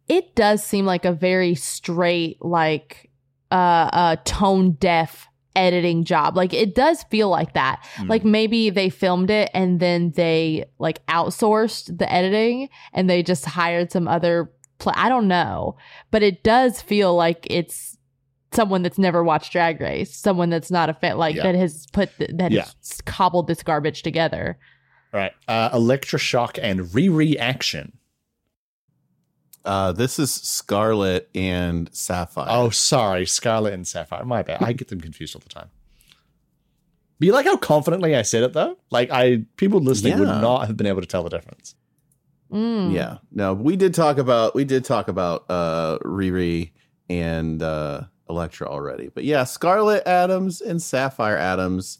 [0.09, 3.09] It does seem like a very straight, like
[3.51, 6.35] uh, uh tone deaf editing job.
[6.35, 7.87] Like it does feel like that.
[7.95, 8.09] Mm.
[8.09, 13.45] Like maybe they filmed it and then they like outsourced the editing and they just
[13.45, 14.93] hired some other play.
[14.97, 15.77] I don't know,
[16.11, 17.94] but it does feel like it's
[18.55, 21.43] someone that's never watched Drag Race, someone that's not a fan, like yeah.
[21.43, 22.65] that has put th- that yeah.
[22.65, 24.57] has cobbled this garbage together.
[25.13, 27.97] All right, uh, Elektra Shock and Riri Action.
[29.63, 32.47] Uh, this is Scarlet and Sapphire.
[32.49, 34.23] Oh, sorry, Scarlet and Sapphire.
[34.23, 34.61] My bad.
[34.61, 35.69] I get them confused all the time.
[37.19, 38.77] But you like how confidently I said it though?
[38.91, 40.19] Like I people listening yeah.
[40.19, 41.75] would not have been able to tell the difference.
[42.51, 42.93] Mm.
[42.93, 43.17] Yeah.
[43.31, 46.71] No, we did talk about we did talk about uh Riri
[47.09, 49.09] and uh Elektra already.
[49.13, 51.99] But yeah, Scarlet Adams and Sapphire Adams.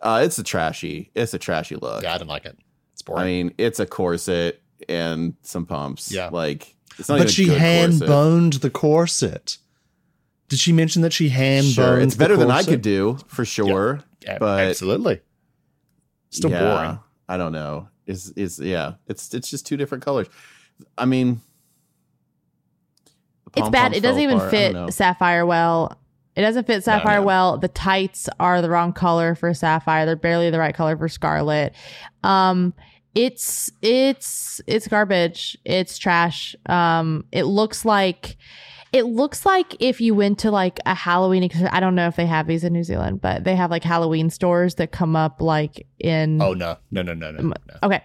[0.00, 2.02] Uh, it's a trashy, it's a trashy look.
[2.02, 2.58] Yeah, I didn't like it.
[2.92, 3.22] It's boring.
[3.22, 6.10] I mean, it's a corset and some pumps.
[6.10, 6.28] Yeah.
[6.32, 8.08] like it's not but even she hand corset.
[8.08, 9.58] boned the corset.
[10.48, 11.74] Did she mention that she hand boned?
[11.74, 14.02] Sure, it's better than I could do for sure.
[14.22, 15.20] Yeah, but- absolutely.
[16.30, 16.98] Still Yeah, boring.
[17.28, 17.88] I don't know.
[18.06, 18.94] Is is yeah?
[19.06, 20.26] It's it's just two different colors.
[20.98, 21.51] I mean, the
[23.56, 23.94] It's bad.
[23.94, 24.54] It doesn't even apart.
[24.54, 24.86] I don't know.
[24.86, 25.98] fit Sapphire well.
[26.34, 27.26] It doesn't fit Sapphire no.
[27.26, 27.58] well.
[27.58, 30.06] The tights are the wrong color for Sapphire.
[30.06, 31.74] They're barely the right color for Scarlet.
[32.22, 32.72] Um,
[33.14, 35.58] it's it's it's garbage.
[35.64, 36.56] It's trash.
[36.66, 38.38] Um, it looks like
[38.92, 41.50] it looks like if you went to like a Halloween.
[41.70, 44.30] I don't know if they have these in New Zealand, but they have like Halloween
[44.30, 47.42] stores that come up like in Oh no, no, no, no, no.
[47.42, 47.54] no.
[47.82, 48.02] Okay.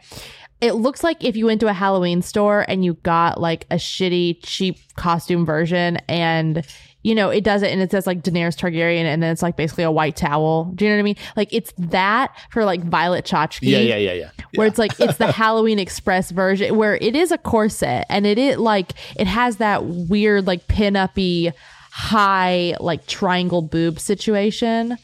[0.60, 3.76] It looks like if you went to a Halloween store and you got like a
[3.76, 6.66] shitty, cheap costume version and
[7.04, 9.56] you know, it does it and it says like Daenerys Targaryen and then it's like
[9.56, 10.66] basically a white towel.
[10.76, 11.16] Do you know what I mean?
[11.38, 13.70] Like it's that for like Violet Chachki.
[13.70, 14.30] Yeah, yeah, yeah, yeah.
[14.56, 14.72] Where yeah.
[14.72, 18.58] it's like it's the Halloween Express version where it is a corset and it is
[18.58, 21.54] like it has that weird like pin-uppy
[21.92, 24.98] high like triangle boob situation.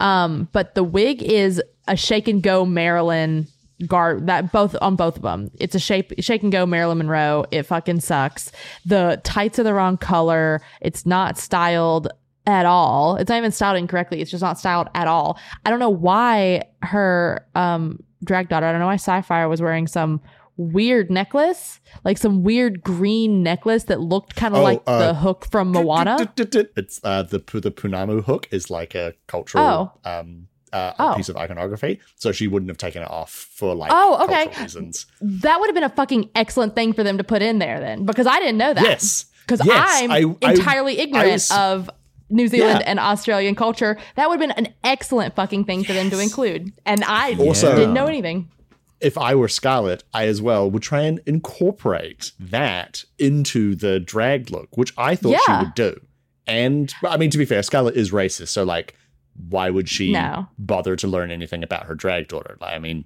[0.00, 3.48] Um, but the wig is a shake and go Marilyn
[3.86, 5.50] guard that both on both of them.
[5.58, 7.44] It's a shape shake and go Marilyn Monroe.
[7.50, 8.52] It fucking sucks.
[8.86, 10.60] The tights are the wrong color.
[10.80, 12.08] It's not styled
[12.46, 13.16] at all.
[13.16, 14.20] It's not even styled incorrectly.
[14.20, 15.38] It's just not styled at all.
[15.64, 19.86] I don't know why her um drag daughter, I don't know why Sapphire was wearing
[19.86, 20.20] some
[20.56, 25.14] weird necklace, like some weird green necklace that looked kind of Oh, like uh, the
[25.14, 26.16] hook from Moana.
[26.36, 31.14] It's uh, the the pounamu hook is like a cultural um uh, a Oh.
[31.14, 34.50] piece of iconography, so she wouldn't have taken it off for like Oh, okay.
[34.60, 35.06] reasons.
[35.20, 38.04] That would have been a fucking excellent thing for them to put in there then,
[38.04, 38.82] because I didn't know that.
[38.84, 41.88] Yes, because Yes, I'm I- I- entirely ignorant was- of
[42.30, 42.90] New Zealand Yeah.
[42.90, 43.96] and Australian culture.
[44.16, 47.74] That would have been an excellent fucking thing for them to include, and I Also-
[47.76, 48.48] didn't know anything.
[49.00, 54.50] if I were Scarlet, I as well would try and incorporate that into the drag
[54.50, 55.38] look, which I thought Yeah.
[55.46, 56.00] she would do.
[56.46, 58.94] And I mean, to be fair, Scarlet is racist, so like,
[59.48, 60.48] why would she No.
[60.58, 62.56] bother to learn anything about her drag daughter?
[62.60, 63.04] Like, I mean,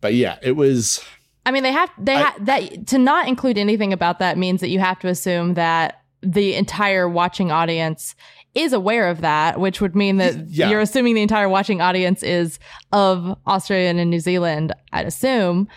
[0.00, 1.04] but yeah, it was.
[1.44, 4.60] I mean, they have they I- ha- that to not include anything about that means
[4.60, 8.14] that you have to assume that the entire watching audience
[8.54, 10.70] is aware of that, which would mean that Yeah.
[10.70, 12.58] you're assuming the entire watching audience is
[12.92, 14.72] of Australia and New Zealand.
[14.92, 15.68] I'd assume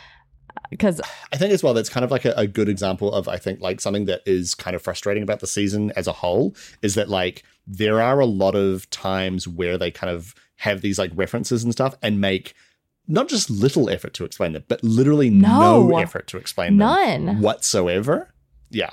[0.70, 1.02] because
[1.32, 3.62] I think as well that's kind of like a, a good example of I think
[3.62, 7.10] like something that is kind of frustrating about the season as a whole is that
[7.10, 11.64] like there are a lot of times where they kind of have these like references
[11.64, 12.54] and stuff and make
[13.08, 15.98] not just little effort to explain them, but literally no, No.
[15.98, 17.42] effort to explain them None.
[17.42, 18.34] whatsoever.
[18.72, 18.92] Yeah.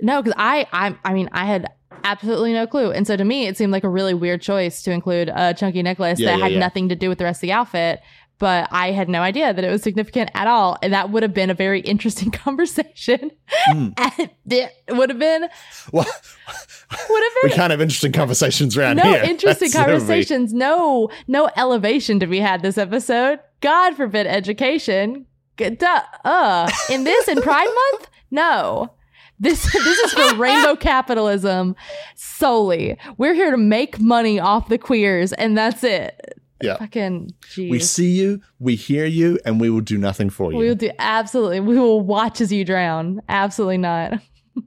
[0.00, 1.66] No, because I, I, I mean, I had
[2.04, 4.90] absolutely no clue, and so to me, it seemed like a really weird choice to
[4.92, 6.58] include a chunky necklace Yeah, that yeah, had yeah.
[6.58, 8.00] nothing to do with the rest of the outfit.
[8.40, 11.34] But I had no idea that it was significant at all, and that would have
[11.34, 13.30] been a very interesting conversation.
[13.68, 13.92] Mm.
[14.18, 15.46] and it would have been,
[15.92, 17.56] Well, would have we been.
[17.56, 19.22] can't have interesting conversations around no here.
[19.24, 23.38] interesting That's conversations, no no elevation to be had this episode.
[23.60, 25.26] God forbid education.
[25.56, 28.94] Duh, uh, in this in Pride Month, no.
[29.38, 31.76] This this is for rainbow capitalism
[32.14, 32.98] solely.
[33.18, 36.39] We're here to make money off the queers, and that's it.
[36.62, 36.76] Yeah.
[36.78, 37.70] Fucking jeez.
[37.70, 40.58] We see you, we hear you, and we will do nothing for you.
[40.58, 41.60] We will do absolutely.
[41.60, 43.22] We will watch as you drown.
[43.28, 44.20] Absolutely not.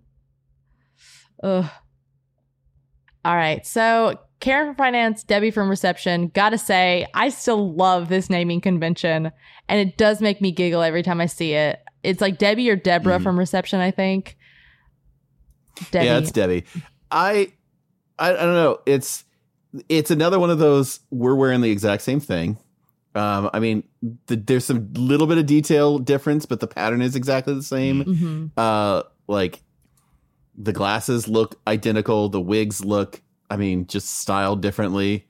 [1.43, 1.69] Ugh.
[3.25, 3.65] All right.
[3.65, 6.29] So Karen from finance, Debbie from reception.
[6.29, 9.31] Gotta say, I still love this naming convention,
[9.69, 11.79] and it does make me giggle every time I see it.
[12.03, 13.23] It's like Debbie or Deborah Mhm.
[13.23, 13.79] from reception.
[13.79, 14.35] I think.
[15.91, 16.05] Debbie.
[16.05, 16.65] Yeah, it's Debbie.
[17.09, 17.51] I,
[18.19, 18.79] I I don't know.
[18.85, 19.23] It's
[19.89, 20.99] it's another one of those.
[21.11, 22.57] We're wearing the exact same thing.
[23.15, 23.83] Um, I mean,
[24.27, 28.03] the, there's some little bit of detail difference, but the pattern is exactly the same.
[28.03, 28.51] Mhm.
[28.57, 29.61] Uh, like
[30.57, 32.29] the glasses look identical.
[32.29, 35.27] The wigs look, I mean, just styled differently.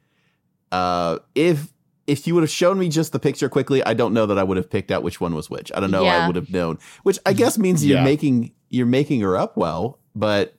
[0.71, 1.71] Uh, if
[2.07, 4.43] if you would have shown me just the picture quickly, I don't know that I
[4.43, 5.71] would have picked out which one was which.
[5.73, 6.03] I don't know.
[6.23, 6.79] I would have known.
[7.03, 10.55] Which I guess means you're making you're making her up well, but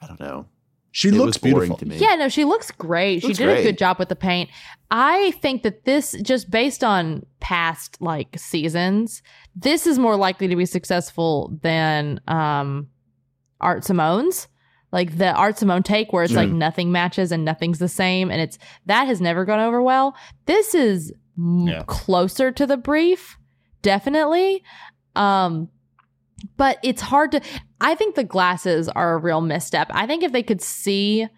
[0.00, 0.46] I don't know.
[0.90, 1.76] She It looks was boring beautiful.
[1.78, 1.96] to me.
[1.98, 3.22] Yeah, no, she looks great.
[3.22, 4.50] Looks she did a good job with the paint.
[4.90, 9.22] I think that this, just based on past like seasons,
[9.54, 12.88] this is more likely to be successful than um,
[13.60, 14.48] Art Simone's.
[14.90, 16.54] Like the Art Simone take, where it's like Mm.
[16.54, 20.16] nothing matches and nothing's the same, and it's that has never gone over well.
[20.46, 21.82] This is m- Yeah.
[21.86, 23.36] closer to the brief,
[23.82, 24.62] definitely.
[25.14, 25.68] Um,
[26.56, 27.42] but it's hard to.
[27.80, 29.88] I think the glasses are a real misstep.
[29.92, 31.28] I think if they could see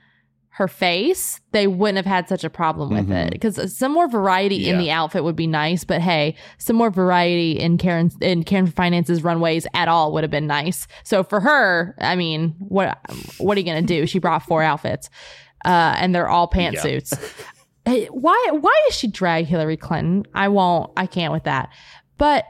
[0.55, 3.27] her face, they wouldn't have had such a problem with Mhm.
[3.27, 3.31] it.
[3.31, 5.85] Because some more variety in the outfit would be nice.
[5.85, 10.31] But hey, some more variety in Karen's in Karen Finance's runways at all would have
[10.31, 10.87] been nice.
[11.05, 12.99] So for her, I mean, what
[13.39, 14.07] what are you gonna do?
[14.07, 15.09] She brought four outfits,
[15.65, 17.13] uh, and they're all pantsuits.
[17.87, 20.27] Hey, why why does she drag Hillary Clinton?
[20.35, 20.91] I won't.
[20.99, 21.71] I can't with that.
[22.19, 22.45] But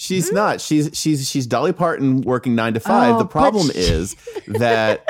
[0.00, 0.36] She's hmm?
[0.36, 0.60] not.
[0.60, 3.16] She's she's she's Dolly Parton working nine to five.
[3.16, 4.14] Oh, the problem she- is
[4.46, 5.04] that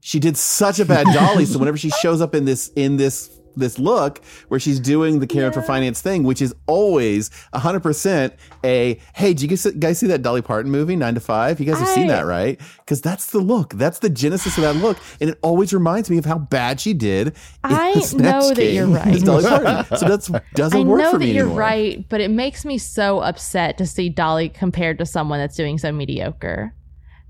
[0.00, 1.46] she did such a bad Dolly.
[1.46, 5.26] So whenever she shows up in this in this this look where she's doing the
[5.26, 8.34] Karen for Finance thing, which is always hundred percent
[8.64, 11.60] a hey, did you guys, see that Dolly Parton movie Nine to Five?
[11.60, 12.60] You guys have seen that, right?
[12.78, 13.74] Because that's the look.
[13.74, 16.94] That's the genesis of that look, and it always reminds me of how bad she
[16.94, 17.36] did.
[17.64, 19.20] I know that you're right.
[19.22, 19.96] Dolly Parton.
[19.98, 21.58] So that's doesn't I work know for that me you're anymore.
[21.60, 25.78] right, but it makes me so upset to see Dolly compared to someone that's doing
[25.78, 26.74] so mediocre.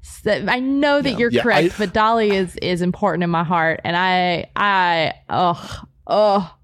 [0.02, 1.18] So- I know that Yeah.
[1.18, 5.12] you're Yeah, correct, I- but Dolly is is important in my heart, and I I
[5.28, 6.54] oh oh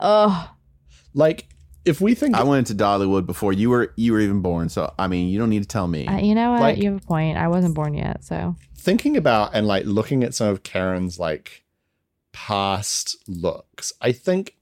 [0.00, 0.50] oh
[1.14, 1.46] Like,
[1.84, 4.68] if we think I went into Dollywood before you were you were even born.
[4.68, 6.06] So I mean, you don't need to tell me.
[6.06, 6.60] Uh, you know what?
[6.60, 7.38] Like- you have a point.
[7.38, 11.64] I wasn't born yet, so thinking about and like looking at some of Karen's like
[12.32, 14.56] past looks, I think,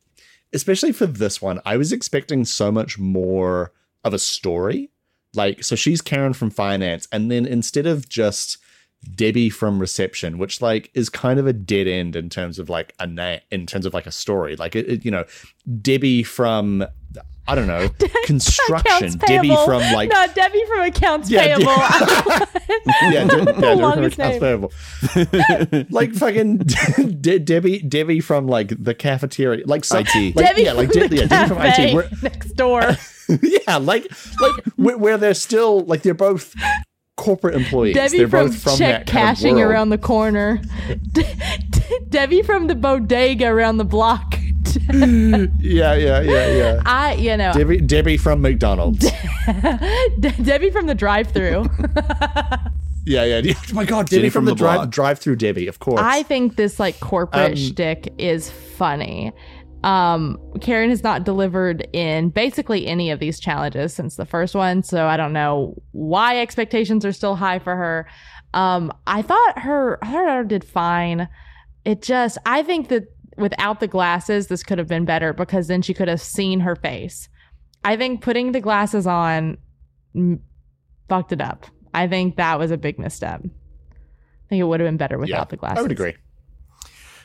[0.52, 3.72] especially for this one, I was expecting so much more
[4.04, 4.90] of a story.
[5.34, 8.58] Like, so she's Karen from finance, and then instead of just
[9.14, 12.94] Debbie from reception, which like is kind of a dead end in terms of like
[13.00, 14.57] a name, in terms of like a story.
[14.57, 15.24] Like, it, it, you know,
[15.80, 16.84] Debbie from
[17.48, 17.88] I don't know
[18.24, 21.72] construction, Debbie from like no Debbie from accounts Yeah, payable.
[21.72, 22.44] yeah,
[23.11, 24.72] De- yeah, Debbie from Longest accounts payable.
[25.90, 26.59] like fucking
[27.20, 30.36] De- Debbie, Debbie from like the cafeteria, like some, IT.
[30.36, 31.94] like, Debbie yeah, like from De- the yeah, Debbie from cafe IT.
[31.94, 32.82] Where, next door.
[33.42, 34.07] yeah, like
[34.40, 36.55] like where, where they're still like they're both
[37.22, 37.94] corporate employees.
[37.94, 39.70] Debbie they're from, both from check that kind of cashing world.
[39.70, 40.60] around the corner.
[41.12, 41.22] De-
[41.70, 44.34] De- Debbie from the bodega around the block.
[44.92, 46.82] Yeah, yeah, yeah, yeah.
[46.86, 49.00] I, you know, Debbie, Debbie from McDonald's.
[50.18, 51.66] De- Debbie from the drive-through.
[53.04, 53.38] Yeah, yeah.
[53.38, 53.54] yeah.
[53.70, 54.90] Oh my god, Debbie Jenny from, from the, the drive block.
[54.90, 56.00] drive through Debbie, of course.
[56.02, 59.32] I think this like corporate Um, shtick is funny.
[59.82, 64.82] Um, Karen has not delivered in basically any of these challenges since the first one,
[64.82, 68.06] so I don't know why expectations are still high for her.
[68.54, 71.28] Um, I thought her, I thought her did fine.
[71.84, 75.82] It just, I think that without the glasses, this could have been better because then
[75.82, 77.28] she could have seen her face.
[77.84, 79.58] I think putting the glasses on
[80.14, 80.38] mm,
[81.08, 81.66] fucked it up.
[81.94, 83.42] I think that was a big misstep.
[83.44, 85.78] I think it would have been better without yeah, the glasses.
[85.78, 86.14] I would agree.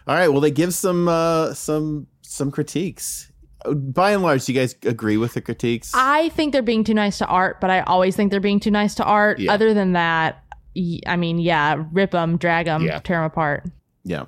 [0.08, 0.30] All right.
[0.30, 3.32] Well, they give some uh, some some critiques.
[3.66, 5.92] Uh, By and large, do you guys agree with the critiques?
[5.96, 8.72] I think they're being too nice to art, but I always think they're being too
[8.72, 9.40] nice to art.
[9.40, 9.54] Yeah.
[9.54, 10.44] Other than that,
[10.76, 13.00] y- I mean, yeah, rip them, drag them, Yeah.
[13.00, 13.66] tear them apart.
[14.04, 14.26] yeah,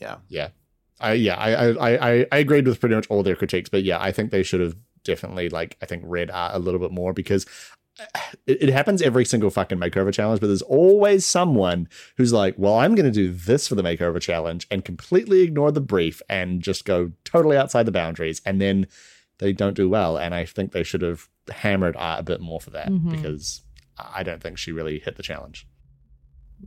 [0.00, 0.16] yeah.
[0.28, 0.48] Yeah.
[1.02, 3.98] I yeah, I, I I I agreed with pretty much all their critiques, but yeah,
[4.00, 7.14] I think they should have definitely like I think read art a little bit more
[7.14, 7.46] because
[8.46, 12.74] it, it happens every single fucking makeover challenge, but there's always someone who's like, well,
[12.74, 16.62] I'm going to do this for the makeover challenge and completely ignore the brief and
[16.62, 18.86] just go totally outside the boundaries, and then
[19.38, 20.16] they don't do well.
[20.16, 23.10] And I think they should have hammered art a bit more for that Mhm.
[23.10, 23.62] because
[23.98, 25.66] I don't think she really hit the challenge.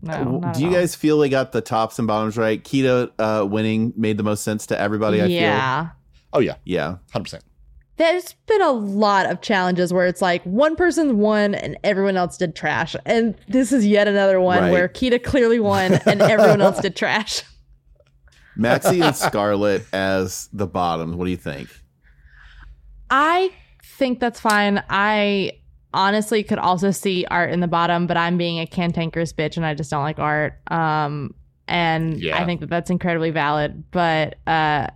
[0.02, 0.74] No, do you all.
[0.74, 2.62] guys feel they got the tops and bottoms right?
[2.64, 5.22] Kita uh, winning made the most sense to everybody.
[5.22, 5.90] I yeah.
[6.34, 6.56] Oh yeah.
[6.66, 6.98] Yeah.
[7.12, 7.44] hundred percent.
[7.98, 12.38] There's been a lot of challenges where it's like one person won and everyone else
[12.38, 12.96] did trash.
[13.06, 14.72] And this is yet another one Right.
[14.72, 17.44] where Kita clearly won and everyone else did trash.
[18.58, 21.16] Maxi and Scarlet as the bottoms.
[21.16, 21.70] What do you think?
[23.10, 23.52] I
[23.84, 24.84] think that's fine.
[24.90, 25.52] I
[25.94, 29.66] honestly could also see art in the bottom, but I'm being a cantankerous bitch and
[29.66, 30.60] I just don't like art.
[30.72, 31.36] Um,
[31.68, 32.42] and Yeah.
[32.42, 33.84] I think that that's incredibly valid.
[33.92, 34.88] But uh,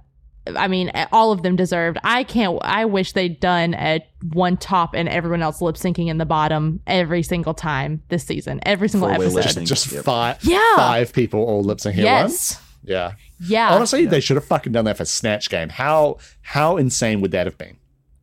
[0.55, 1.97] I mean, all of them deserved.
[2.03, 2.57] I can't.
[2.61, 6.81] I wish they'd done a one top and everyone else lip syncing in the bottom
[6.87, 9.65] every single time this season, every single Four-way episode.
[9.65, 10.03] Just just Yep.
[10.05, 10.75] five Yeah.
[10.75, 12.21] five people all lip syncing at Yes.
[12.23, 12.61] once.
[12.83, 13.11] Yeah.
[13.39, 13.69] Yeah.
[13.73, 15.69] Honestly, they should have fucking done that for Snatch Game.
[15.69, 17.77] How how insane would that have been?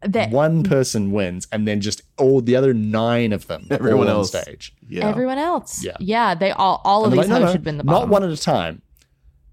[0.07, 4.18] That- One person wins, and then just all the other nine of them, Everyone all
[4.18, 4.35] else.
[4.35, 4.75] on stage.
[4.87, 5.09] Yeah.
[5.09, 5.83] Everyone else.
[5.83, 5.97] Yeah.
[5.99, 6.35] Yeah.
[6.35, 8.09] They all all of these they're like, no, no, should have been the bottom.
[8.11, 8.83] not one at a time,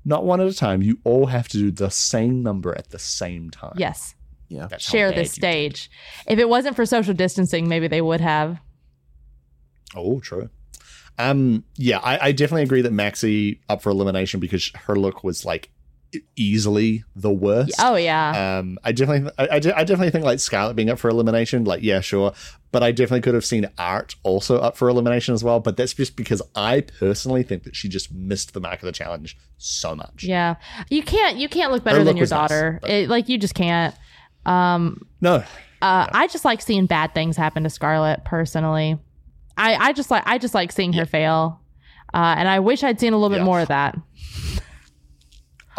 [0.05, 0.81] not one at a time.
[0.81, 3.73] You all have to do the same number at the same time.
[3.77, 4.15] Yes.
[4.49, 4.67] yeah.
[4.67, 5.89] That's Share bad the stage.
[6.27, 8.59] If it wasn't for social distancing, maybe they would have.
[9.95, 10.49] Oh, true.
[11.17, 15.45] Um, yeah, I, I definitely agree that Maxi up for elimination because her look was
[15.45, 15.69] like
[16.35, 17.75] easily the worst.
[17.79, 18.57] Oh yeah.
[18.59, 21.81] Um, I definitely, I, I, I definitely think like Scarlet being up for elimination, like
[21.83, 22.33] yeah, sure,
[22.71, 25.59] but I definitely could have seen Art also up for elimination as well.
[25.59, 28.91] But that's just because I personally think that she just missed the mark of the
[28.91, 30.23] challenge so much.
[30.23, 30.55] yeah.
[30.89, 32.79] You can't you can't look better Her than look your was nice, daughter.
[32.83, 33.95] It, like you just can't.
[34.45, 35.35] Um No,
[35.81, 38.97] uh I just like seeing bad things happen to Scarlet personally.
[39.57, 41.61] I I just like I just like seeing her fail.
[42.13, 43.43] Uh and I wish I'd seen a little Yeah.
[43.43, 43.97] bit more of that.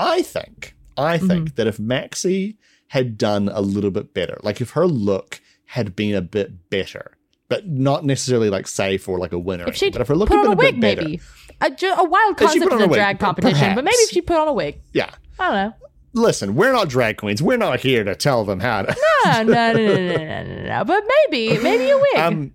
[0.03, 2.57] I think, I think that if Maxi
[2.88, 7.16] had done a little bit better, like if her look had been a bit better,
[7.48, 10.28] but not necessarily like safe or like a winner, If she but if her look
[10.28, 11.20] had on a been wig bit better, maybe.
[11.61, 14.20] A, ju- a wild concept in a a wig, drag competition, but maybe if she
[14.20, 14.80] put on a wig.
[14.92, 15.11] yeah.
[15.38, 15.74] I don't know.
[16.14, 17.42] Listen, we're not drag queens.
[17.42, 18.96] We're not here to tell them how to.
[19.24, 20.84] No, no, no, no, no, no, no, no.
[20.84, 22.16] But maybe, maybe a wig.
[22.16, 22.53] Um,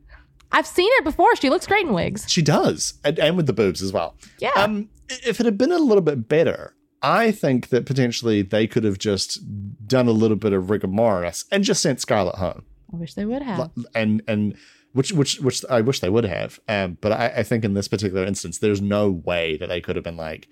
[0.51, 1.35] I've seen it before.
[1.37, 2.25] She looks great in wigs.
[2.29, 4.15] she does, and, and with the boobs as well.
[4.39, 4.51] Yeah.
[4.55, 8.83] Um, if it had been a little bit better, I think that potentially they could
[8.83, 9.39] have just
[9.87, 12.65] done a little bit of rigor mortis and just sent Scarlet home.
[12.91, 13.71] I wish they would have.
[13.93, 14.57] and and
[14.93, 16.59] which which which I wish they would have.
[16.67, 19.95] Um, but I, I think in this particular instance, there's no way that they could
[19.95, 20.47] have been like,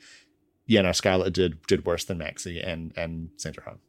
[0.67, 3.79] yeah, no, Scarlet did did worse than Maxi and and sent her home.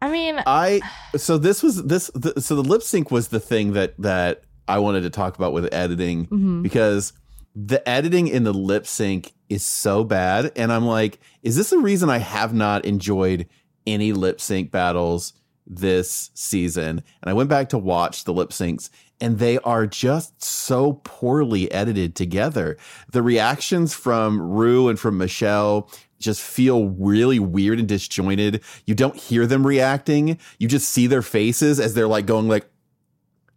[0.00, 0.80] I mean, I
[1.16, 4.78] so this was this the, so the lip sync was the thing that that I
[4.78, 6.62] wanted to talk about with editing mhm.
[6.62, 7.12] because
[7.54, 10.52] the editing in the lip sync is so bad.
[10.56, 13.46] And I'm like is this the reason I have not enjoyed
[13.86, 15.34] any lip sync battles
[15.66, 17.02] this season?
[17.22, 18.90] And I went back to watch the lip syncs
[19.20, 22.76] and they are just so poorly edited together.
[23.12, 25.88] The reactions from Ru and from Michelle
[26.18, 28.62] just feel really weird and disjointed.
[28.86, 30.38] You don't hear them reacting.
[30.58, 32.68] You just see their faces as they're like going like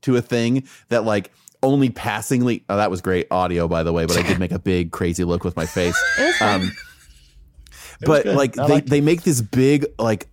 [0.01, 1.31] to a thing that like
[1.63, 4.59] only passingly oh that was great audio by the way but i did make a
[4.59, 5.97] big crazy look with my face.
[6.41, 6.71] Um
[8.01, 10.27] but like I they, they make this big like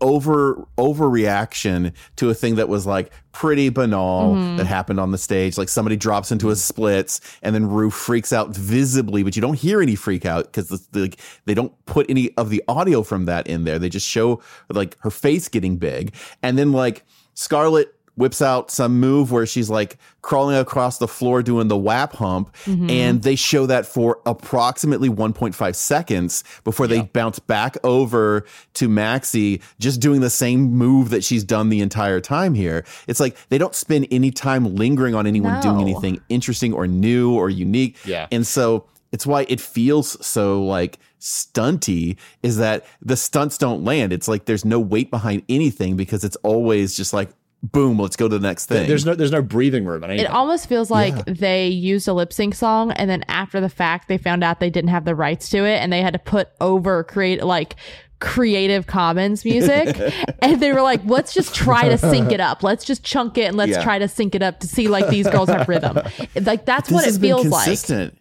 [0.00, 4.56] over overreaction to a thing that was like pretty banal Mhm.
[4.58, 5.56] that happened on the stage.
[5.56, 9.54] Like somebody drops into a splits and then Ru freaks out visibly but you don't
[9.58, 11.14] hear any freak out because the, the,
[11.46, 13.78] they don't put any of the audio from that in there.
[13.78, 16.14] They just show like her face getting big.
[16.42, 17.04] And then like
[17.34, 22.14] Scarlet whips out some move where she's like crawling across the floor doing the WAP
[22.14, 22.90] hump Mhm.
[22.90, 27.06] and they show that for approximately 1.5 seconds before they Yeah.
[27.12, 28.44] bounce back over
[28.74, 32.84] to Maxi just doing the same move that she's done the entire time here.
[33.06, 37.32] It's like they don't spend any time lingering on anyone doing anything interesting or new
[37.32, 37.96] or unique.
[38.04, 38.26] Yeah.
[38.32, 44.12] And so it's why it feels so like stunty is that the stunts don't land.
[44.12, 47.30] It's like there's no weight behind anything because it's always just like
[47.62, 48.86] boom, let's go to the next thing.
[48.86, 51.22] There's no there's no breathing room It almost feels like Yeah.
[51.26, 54.70] they used a lip sync song and then after the fact they found out they
[54.70, 57.76] didn't have the rights to it and they had to put over create like
[58.18, 59.98] creative commons music
[60.40, 63.42] and they were like let's just try to sync it up let's just chunk it
[63.44, 63.82] and let's Yeah.
[63.82, 65.96] try to sync it up to see like these girls have rhythm
[66.42, 68.16] like that's this what it been feels like consistent.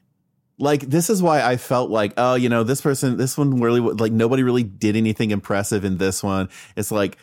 [0.57, 3.81] Like this is why I felt like, oh, you know, this person, this one really
[3.81, 6.47] like nobody really did anything impressive in this one.
[6.77, 7.17] It's like,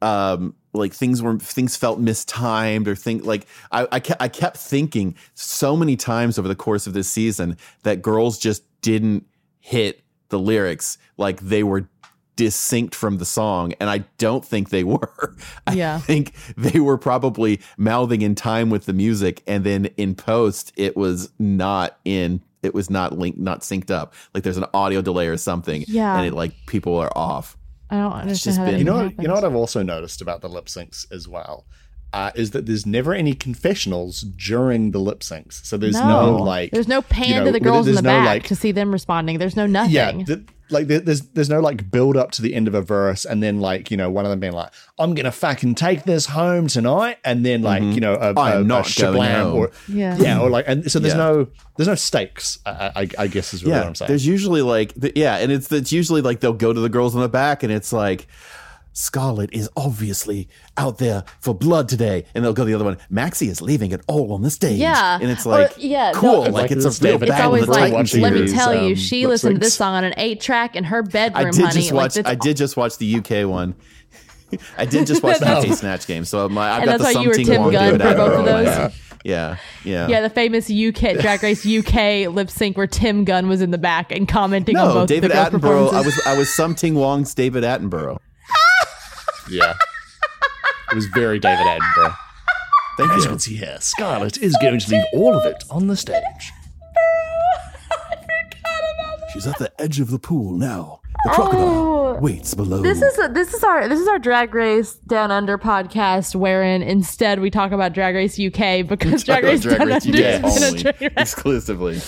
[0.00, 4.56] um, like things were things felt mistimed or think like I I kept, I kept
[4.56, 9.26] thinking so many times over the course of this season that girls just didn't
[9.60, 11.88] hit the lyrics like they were
[12.36, 15.34] distinct from the song and I don't think they were.
[15.66, 15.98] I Yeah.
[15.98, 20.96] think they were probably mouthing in time with the music and then in post it
[20.96, 24.14] was not in it was not linked not synced up.
[24.34, 26.16] Like there's an audio delay or something Yeah.
[26.16, 27.56] and it like people are off.
[27.90, 29.82] I don't understand just how that been- you know even you know what I've also
[29.82, 31.64] noticed about the lip syncs as well.
[32.12, 35.64] Uh, is that there's never any confessionals during the lip syncs.
[35.64, 38.10] So there's no, like there's no pan you know, to the girls in the no,
[38.10, 40.40] back like- to see them responding there's no nothing Yeah, th-
[40.70, 43.60] like there's there's no like build up to the end of a verse, and then
[43.60, 47.18] like you know one of them being like, "I'm gonna fucking take this home tonight,"
[47.24, 47.94] and then like Mhm.
[47.94, 49.56] you know a, I am a, not a going shablam home.
[49.56, 51.18] or yeah yeah, or like and so there's Yeah.
[51.18, 51.46] no
[51.76, 52.58] there's no stakes.
[52.66, 54.08] I, I, I guess is really what I'm saying.
[54.08, 57.14] there's usually like the, yeah, and it's it's usually like they'll go to the girls
[57.16, 58.28] in the back and it's like
[58.92, 62.98] Scarlet is obviously out there for blood today, and they'll go the other one.
[63.10, 64.78] Maxi is leaving it all on the stage.
[64.78, 65.18] Yeah.
[65.20, 67.68] and it's Or- like yeah, cool, it's- like it's, It's a real David it's always
[67.68, 70.04] like, Titans let me these, tell you, um, she lip listened to this song on
[70.04, 71.74] an eight track in her bedroom, I did honey.
[71.80, 72.16] just watch.
[72.16, 73.74] like, I did just watch the UK one.
[74.76, 77.12] I did just watch the That's- UK Snatch game, so my I've And got that's
[77.12, 78.92] the why you were Tim Gunn for both of those?
[79.22, 83.60] Yeah, yeah, Yeah, the famous UK Drag Race UK lip sync where Tim Gunn was
[83.60, 85.92] in the back and commenting on No, both David the Attenborough.
[85.92, 88.18] I was I was something Wong's David Attenborough.
[89.50, 89.74] Yeah,
[90.90, 92.16] it was very David Attenborough.
[92.96, 93.22] Thank As you.
[93.22, 96.52] you can see here, Scarlet is going to leave all of it on the stage.
[99.32, 102.18] She's at the edge of the pool now, The crocodile Oh.
[102.20, 102.82] waits below.
[102.82, 107.38] This is this is our this is our Drag Race Down Under podcast, wherein instead
[107.40, 110.62] we talk about Drag Race UK because Drag Race Drag Down Race Under UK has
[110.62, 111.12] a only, train wreck.
[111.16, 112.00] exclusively.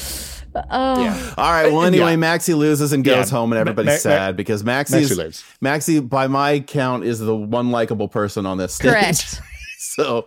[0.70, 1.34] Oh, Yeah.
[1.38, 1.72] All right.
[1.72, 2.16] Well, anyway, Yeah.
[2.16, 3.38] Maxi loses and goes Yeah.
[3.38, 5.44] home, and everybody's Ma- Ma- sad because Maxi Maxi is lives.
[5.64, 8.90] Maxi, by my count, is the one likable person on this stage.
[8.92, 9.40] correct.
[9.78, 10.26] so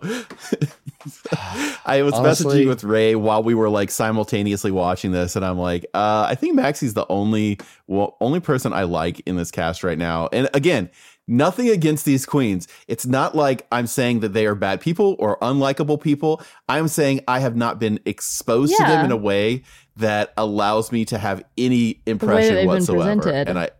[1.84, 5.58] I was Honestly- messaging with Ray while we were like simultaneously watching this, and I'm
[5.58, 9.84] like, uh, I think Maxi's the only well, only person I like in this cast
[9.84, 10.28] right now.
[10.32, 10.90] And again,
[11.28, 12.66] nothing against these queens.
[12.88, 16.42] It's not like I'm saying that they are bad people or unlikable people.
[16.68, 19.62] I'm saying I have not been exposed to them in a way
[19.96, 23.30] that allows me to have any impression whatsoever.
[23.30, 23.70] And I,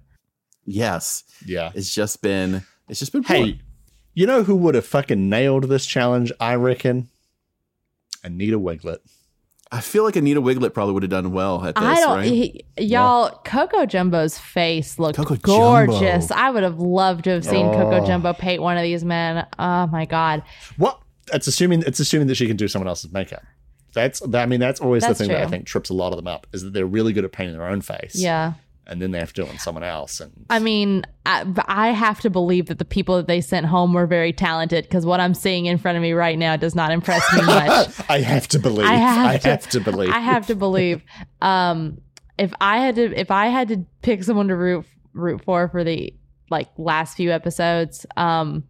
[0.64, 1.72] yes, Yeah.
[1.74, 3.36] it's just been it's just been poor.
[3.36, 3.60] Hey,
[4.14, 6.32] you know who would have fucking nailed this challenge?
[6.40, 7.08] I reckon.
[8.24, 8.98] Anita Wigl'it.
[9.72, 12.24] I feel like Anita Wigl'it probably would have done well at this, I don't, right?
[12.24, 13.40] he- y'all.
[13.44, 16.28] Coco Jumbo's face looked Coco gorgeous.
[16.28, 16.34] Jumbo.
[16.42, 17.72] I would have loved to have seen Oh.
[17.72, 19.44] Coco Jumbo paint one of these men.
[19.58, 20.42] Oh my god,
[20.76, 21.00] What?
[21.32, 23.42] It's assuming it's assuming that she can do someone else's makeup.
[23.96, 26.16] That's I mean that's always That's the thing that I think trips a lot of
[26.16, 28.14] them up is that they're really good at painting their own face.
[28.14, 28.52] yeah.
[28.88, 30.20] And then they have to do it on someone else.
[30.20, 33.92] And I mean, I, I have to believe that the people that they sent home
[33.92, 36.92] were very talented because what I'm seeing in front of me right now does not
[36.92, 37.90] impress me much.
[38.08, 38.86] I have to believe.
[38.86, 40.10] I have I to- have to believe.
[40.10, 41.02] I have to believe.
[41.42, 42.00] Um,
[42.38, 45.82] if I had to, if I had to pick someone to root root for for
[45.82, 46.14] the
[46.48, 48.62] like last few episodes, um,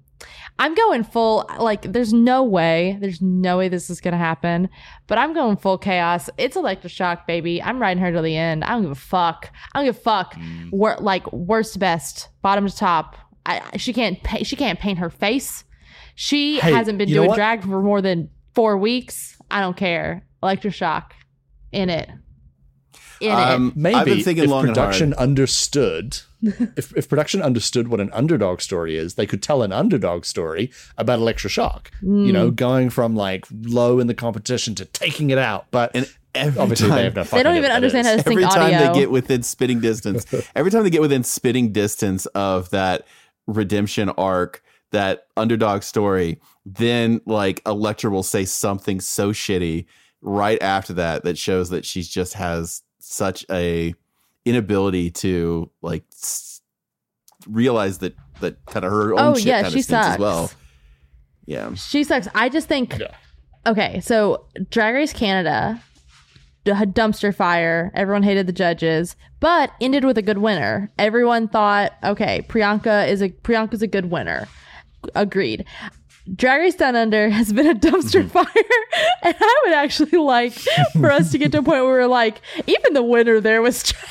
[0.59, 1.49] I'm going full.
[1.59, 4.69] Like, there's no way, there's no way this is gonna happen.
[5.07, 6.31] But I'm going full chaos.
[6.39, 7.63] It's Elektra Shock, baby.
[7.63, 8.65] I'm riding her to the end.
[8.65, 9.51] I don't give a fuck.
[9.75, 10.35] I don't give a fuck.
[10.35, 10.71] Mm.
[10.73, 13.17] Wor- like worst to best, bottom to top.
[13.45, 15.65] I, I- she can't pay, she can't paint her face.
[16.15, 19.37] She Hey, hasn't been doing drag for more than four weeks.
[19.51, 20.25] I don't care.
[20.43, 21.13] Elektra Shock
[21.73, 22.09] in it.
[23.21, 23.77] In Um, it.
[23.77, 25.23] Maybe I've been thinking if long and production hard.
[25.23, 26.19] understood,
[26.77, 30.71] if, if production understood what an underdog story is, they could tell an underdog story
[30.99, 31.91] about Elektra Shock.
[32.03, 32.33] You Mm.
[32.33, 35.67] know, going from like low in the competition to taking it out.
[35.71, 38.27] But And every obviously time, they have no They don't even understand how to sync
[38.33, 38.93] every time audio.
[38.93, 40.27] they get within spitting distance,
[40.57, 43.07] every time they get within spitting distance of that
[43.47, 49.87] redemption arc, that underdog story, then like Elektra will say something so shitty
[50.23, 53.95] right after that that shows that she just has such a
[54.47, 56.63] inability to like s-
[57.47, 60.19] realize that that kind of her own Oh, shit yeah, kind she of stinks as
[60.19, 60.51] well.
[61.45, 61.75] Yeah.
[61.75, 62.29] she sucks.
[62.35, 62.99] I just think.
[62.99, 63.15] Yeah.
[63.67, 65.81] Okay, so Drag Race Canada,
[66.65, 67.91] d- dumpster fire.
[67.95, 70.93] Everyone hated the judges, but ended with a good winner.
[70.99, 74.47] Everyone thought, okay, Priyanka is a Priyanka's a good winner.
[75.15, 75.65] Agreed.
[76.35, 78.29] Drag Race Down Under has been a dumpster Mm-hmm.
[78.29, 78.45] fire,
[79.23, 80.53] and I would actually like
[80.93, 83.93] for us to get to a point where we're like, even the winner there was.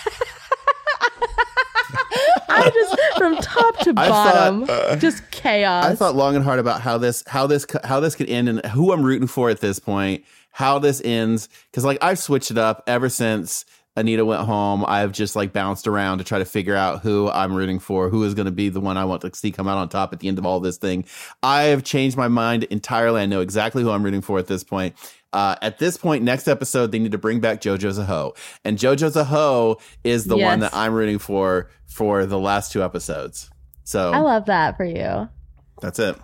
[2.47, 5.85] I just from top to I thought, bottom, just chaos.
[5.85, 8.65] I thought long and hard about how this how this how this could end and
[8.67, 12.57] who I'm rooting for at this point, how this ends because like I've switched it
[12.57, 13.65] up ever since
[13.95, 14.84] Anita went home.
[14.88, 18.23] I've just like bounced around to try to figure out who I'm rooting for, who
[18.23, 20.19] is going to be the one I want to see come out on top at
[20.19, 21.05] the end of all this thing.
[21.41, 23.22] I have changed my mind entirely.
[23.22, 24.95] I know exactly who I'm rooting for at this point.
[25.31, 28.38] Uh, at this point, next episode, they need to bring back JoJo Zaho.
[28.63, 33.49] And JoJo Zaho is the one that I'm rooting for for the last two episodes.
[33.84, 35.30] So I love that for you.
[35.81, 36.15] that's it.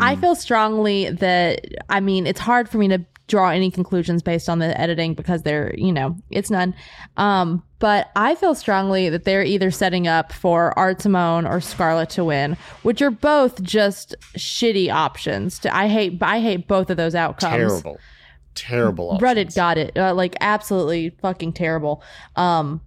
[0.00, 4.48] I feel strongly that I mean it's hard for me to draw any conclusions based
[4.48, 6.74] on the editing because they're you know it's none.
[7.16, 12.10] Um, but I feel strongly that they're either setting up for Art Simone or Scarlet
[12.10, 15.58] to win, which are both just shitty options.
[15.60, 17.52] To, I hate I hate both of those outcomes.
[17.52, 17.98] terrible,
[18.54, 19.18] terrible.
[19.20, 22.02] Reddit got it uh, like absolutely fucking terrible.
[22.36, 22.80] Um,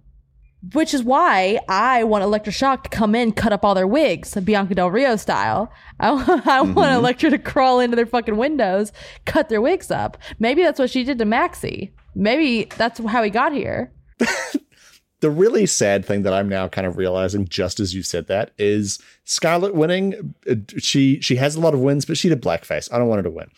[0.74, 4.34] which is why I want Elektra Shock to come in, cut up all their wigs,
[4.36, 5.72] Bianca Del Rio style.
[5.98, 8.92] I, I want Elektra to crawl into their fucking windows,
[9.24, 10.16] cut their wigs up.
[10.38, 11.90] Maybe that's what she did to Maxi.
[12.14, 13.92] Maybe that's how he got here.
[15.20, 18.52] the really sad thing that I'm now kind of realizing, just as you said that,
[18.58, 20.34] is Scarlet winning.
[20.50, 22.92] uh, She she has a lot of wins, but she did blackface.
[22.92, 23.48] I don't want her to win.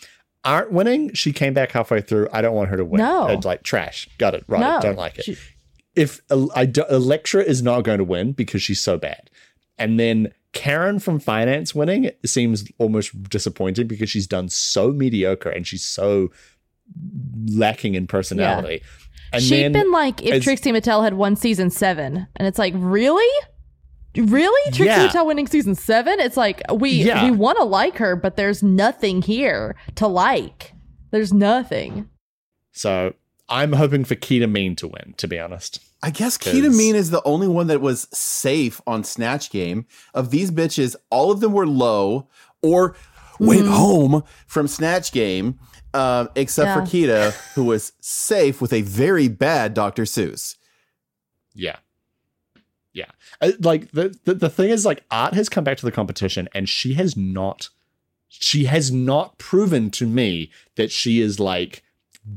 [0.45, 1.13] Aren't winning.
[1.15, 2.29] She came back halfway through.
[2.33, 2.99] I don't want her to win.
[2.99, 3.29] No.
[3.29, 4.09] it's like trash.
[4.19, 4.45] Got it.
[4.47, 4.61] Right.
[4.61, 5.25] No, don't like it.
[5.25, 5.37] she-
[5.97, 6.21] if
[6.55, 9.31] I do, Elektra is not going to win because she's so bad,
[9.79, 15.67] and then Karen from Finance winning seems almost disappointing because she's done so mediocre and
[15.67, 16.31] she's so
[17.49, 18.83] lacking in personality.
[19.33, 22.59] And She'd then been like if as- Trixie Mattel had won season seven, and it's
[22.59, 23.27] like really.
[24.17, 24.71] Really?
[24.71, 25.09] Trixie Yeah.
[25.09, 26.21] Mattel winning season seven?
[26.21, 27.25] It's like we Yeah.
[27.25, 30.73] we want to like her, but there's nothing here to like.
[31.11, 32.09] There's nothing.
[32.71, 33.15] So
[33.49, 35.79] I'm hoping for Ketamine to win, to be honest.
[36.03, 39.87] I guess 'Cause- Kita Mean is the only one that was safe on Snatch Game.
[40.15, 42.29] Of these bitches, all of them were low
[42.63, 42.97] or
[43.39, 45.59] went home from Snatch Game,
[45.93, 50.05] um, except for Kita, who was safe with a very bad Dr.
[50.05, 50.57] Seuss.
[51.55, 51.77] Yeah.
[52.93, 53.11] Yeah.
[53.41, 56.49] Uh, like the, the the thing is like art has come back to the competition
[56.55, 57.69] and she has not
[58.29, 61.83] she has not proven to me that she is like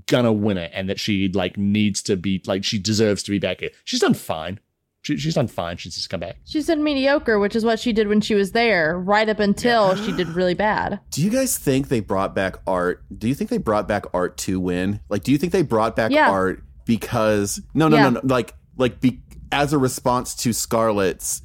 [0.07, 3.39] gonna win it and that she like needs to be like she deserves to be
[3.39, 3.69] back here.
[3.85, 4.59] She's done fine.
[5.03, 6.35] She, she's done fine since she's come back.
[6.43, 9.95] She said mediocre, which is what she did when she was there, right up until
[9.95, 10.99] she did really bad.
[11.11, 13.03] Do you guys think they brought back art?
[13.18, 14.99] Do you think they brought back art to win?
[15.07, 16.30] Like, do you think they brought back Yeah.
[16.30, 18.03] art because no, no, Yeah.
[18.03, 21.41] no, no, like, like be, as a response to Scarlet's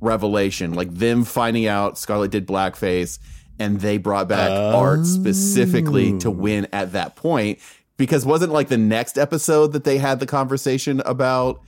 [0.00, 3.18] revelation, like them finding out Scarlet did blackface,
[3.58, 7.58] and they brought back art specifically to win at that point
[7.96, 11.60] because wasn't like the next episode that they had the conversation about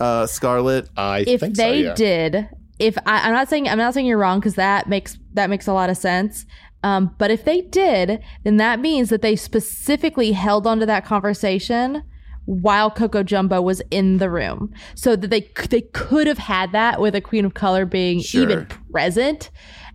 [0.00, 0.88] uh Scarlet?
[0.96, 1.94] I if think so, they yeah.
[1.94, 2.48] did
[2.78, 5.66] if I, i'm not saying i'm not saying you're wrong because that makes that makes
[5.66, 6.46] a lot of sense
[6.84, 12.04] um, but if they did then that means that they specifically held onto that conversation
[12.44, 17.00] while coco jumbo was in the room so that they they could have had that
[17.00, 18.42] with a queen of color being Sure.
[18.42, 19.50] even present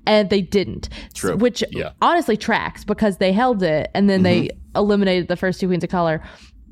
[0.06, 1.36] and they didn't True.
[1.38, 1.92] which Yeah.
[2.02, 4.78] honestly tracks because they held it and then they Mm-hmm.
[4.78, 6.22] eliminated the first two queens of color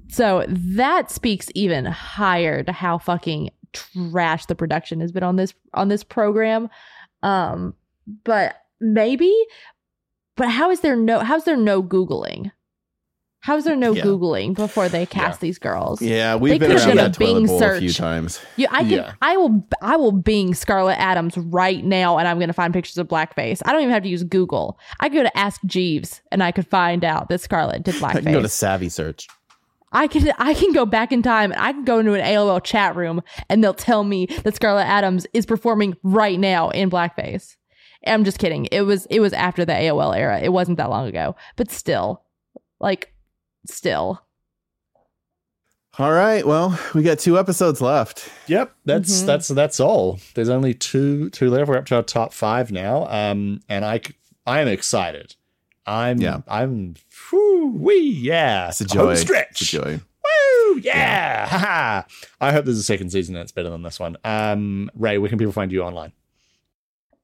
[0.10, 5.53] so that speaks even higher to how fucking trash the production has been on this
[5.74, 6.68] on this program.
[7.24, 7.74] Um,
[8.26, 9.34] but maybe,
[10.36, 12.52] but how is there no how's there no googling?
[13.42, 14.04] How is there no Yeah.
[14.04, 16.00] googling before they cast these girls?
[16.02, 18.40] Yeah, we've They been around done a Bing bowl a few times.
[18.56, 19.14] You, I can, Yeah.
[19.22, 23.00] I will, I will Bing Scarlet Adams right now, and I'm going to find pictures
[23.00, 23.62] of blackface.
[23.66, 24.78] I don't even have to use Google.
[25.00, 28.14] I could go to Ask Jeeves, and I could find out that Scarlet did I
[28.14, 28.48] can go to.
[28.48, 29.28] Savvy Search.
[29.92, 32.64] I can I can go back in time and I can go into an AOL
[32.64, 37.58] chat room and they'll tell me that Scarlet Adams is performing right now in blackface.
[38.08, 38.68] I'm just kidding.
[38.72, 40.40] It was it was after the AOL era.
[40.40, 41.36] It wasn't that long ago.
[41.58, 42.22] But still,
[42.80, 43.11] like
[43.68, 44.22] still.
[46.00, 48.30] All right, well, we got two episodes left.
[48.48, 49.26] Yep, that's Mhm.
[49.26, 50.20] that's that's all.
[50.36, 51.68] There's only two two left.
[51.70, 54.00] We're up to our top five now, um, and I
[54.48, 55.36] I am excited.
[55.86, 56.42] I'm Yeah.
[56.48, 56.96] I'm
[57.32, 58.70] whoo wee yeah.
[58.70, 59.16] It's a Home joy.
[59.16, 59.62] stretch.
[59.62, 60.00] It's a joy.
[60.24, 61.48] Woo yeah.
[61.48, 62.06] Ha-ha.
[62.40, 64.16] I hope there's a second season that's better than this one.
[64.24, 66.14] Um, Ray, where can people find you online?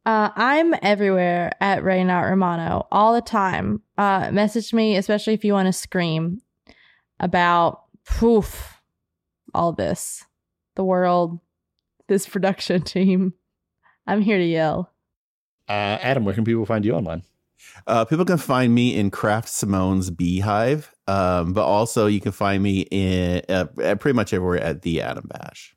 [0.07, 3.81] Uh, I'm everywhere at Reynat Romano all the time.
[3.97, 6.41] Uh, message me, especially if you want to scream
[7.19, 8.81] about poof,
[9.53, 10.23] all this,
[10.75, 11.41] the world,
[12.07, 13.33] this production team.
[14.07, 14.93] I'm here to yell.
[15.67, 17.23] Uh, Adam, where can people find you online?
[17.85, 22.63] Uh, people can find me in Craft Simone's Beehive, um, but also you can find
[22.63, 23.65] me in uh,
[23.99, 25.75] pretty much everywhere at the Adam Bash.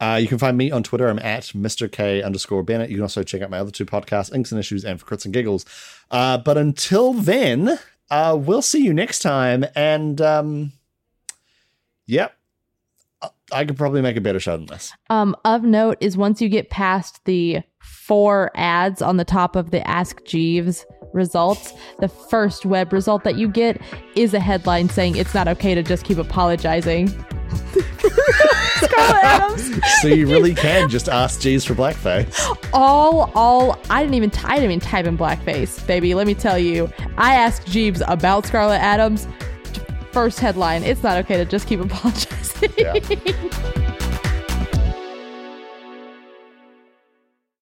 [0.00, 1.08] Uh, you can find me on Twitter.
[1.08, 1.90] I'm at Mr.
[1.90, 2.88] K underscore Bennett.
[2.90, 5.24] You can also check out my other two podcasts, Inks and Issues and For Crits
[5.26, 5.66] and Giggles.
[6.10, 7.78] Uh, but until then,
[8.10, 9.64] uh, we'll see you next time.
[9.74, 10.72] And um,
[12.06, 12.34] yep,
[13.22, 14.92] I- I could probably make a better show than this.
[15.10, 19.70] Um, of note is once you get past the four ads on the top of
[19.70, 23.80] the Ask Jeeves results, the first web result that you get
[24.16, 27.08] is a headline saying it's not okay to just keep apologizing.
[28.76, 29.80] Scarlet Adams.
[30.00, 32.34] So you really can just ask Jeeves for blackface.
[32.72, 33.78] All, all.
[33.90, 34.30] I didn't even.
[34.44, 36.14] I didn't even type in blackface, baby.
[36.14, 36.90] Let me tell you.
[37.18, 39.26] I asked Jeeves about Scarlet Adams.
[40.12, 42.72] First headline: It's not okay to just keep apologizing.
[42.78, 43.86] Yeah.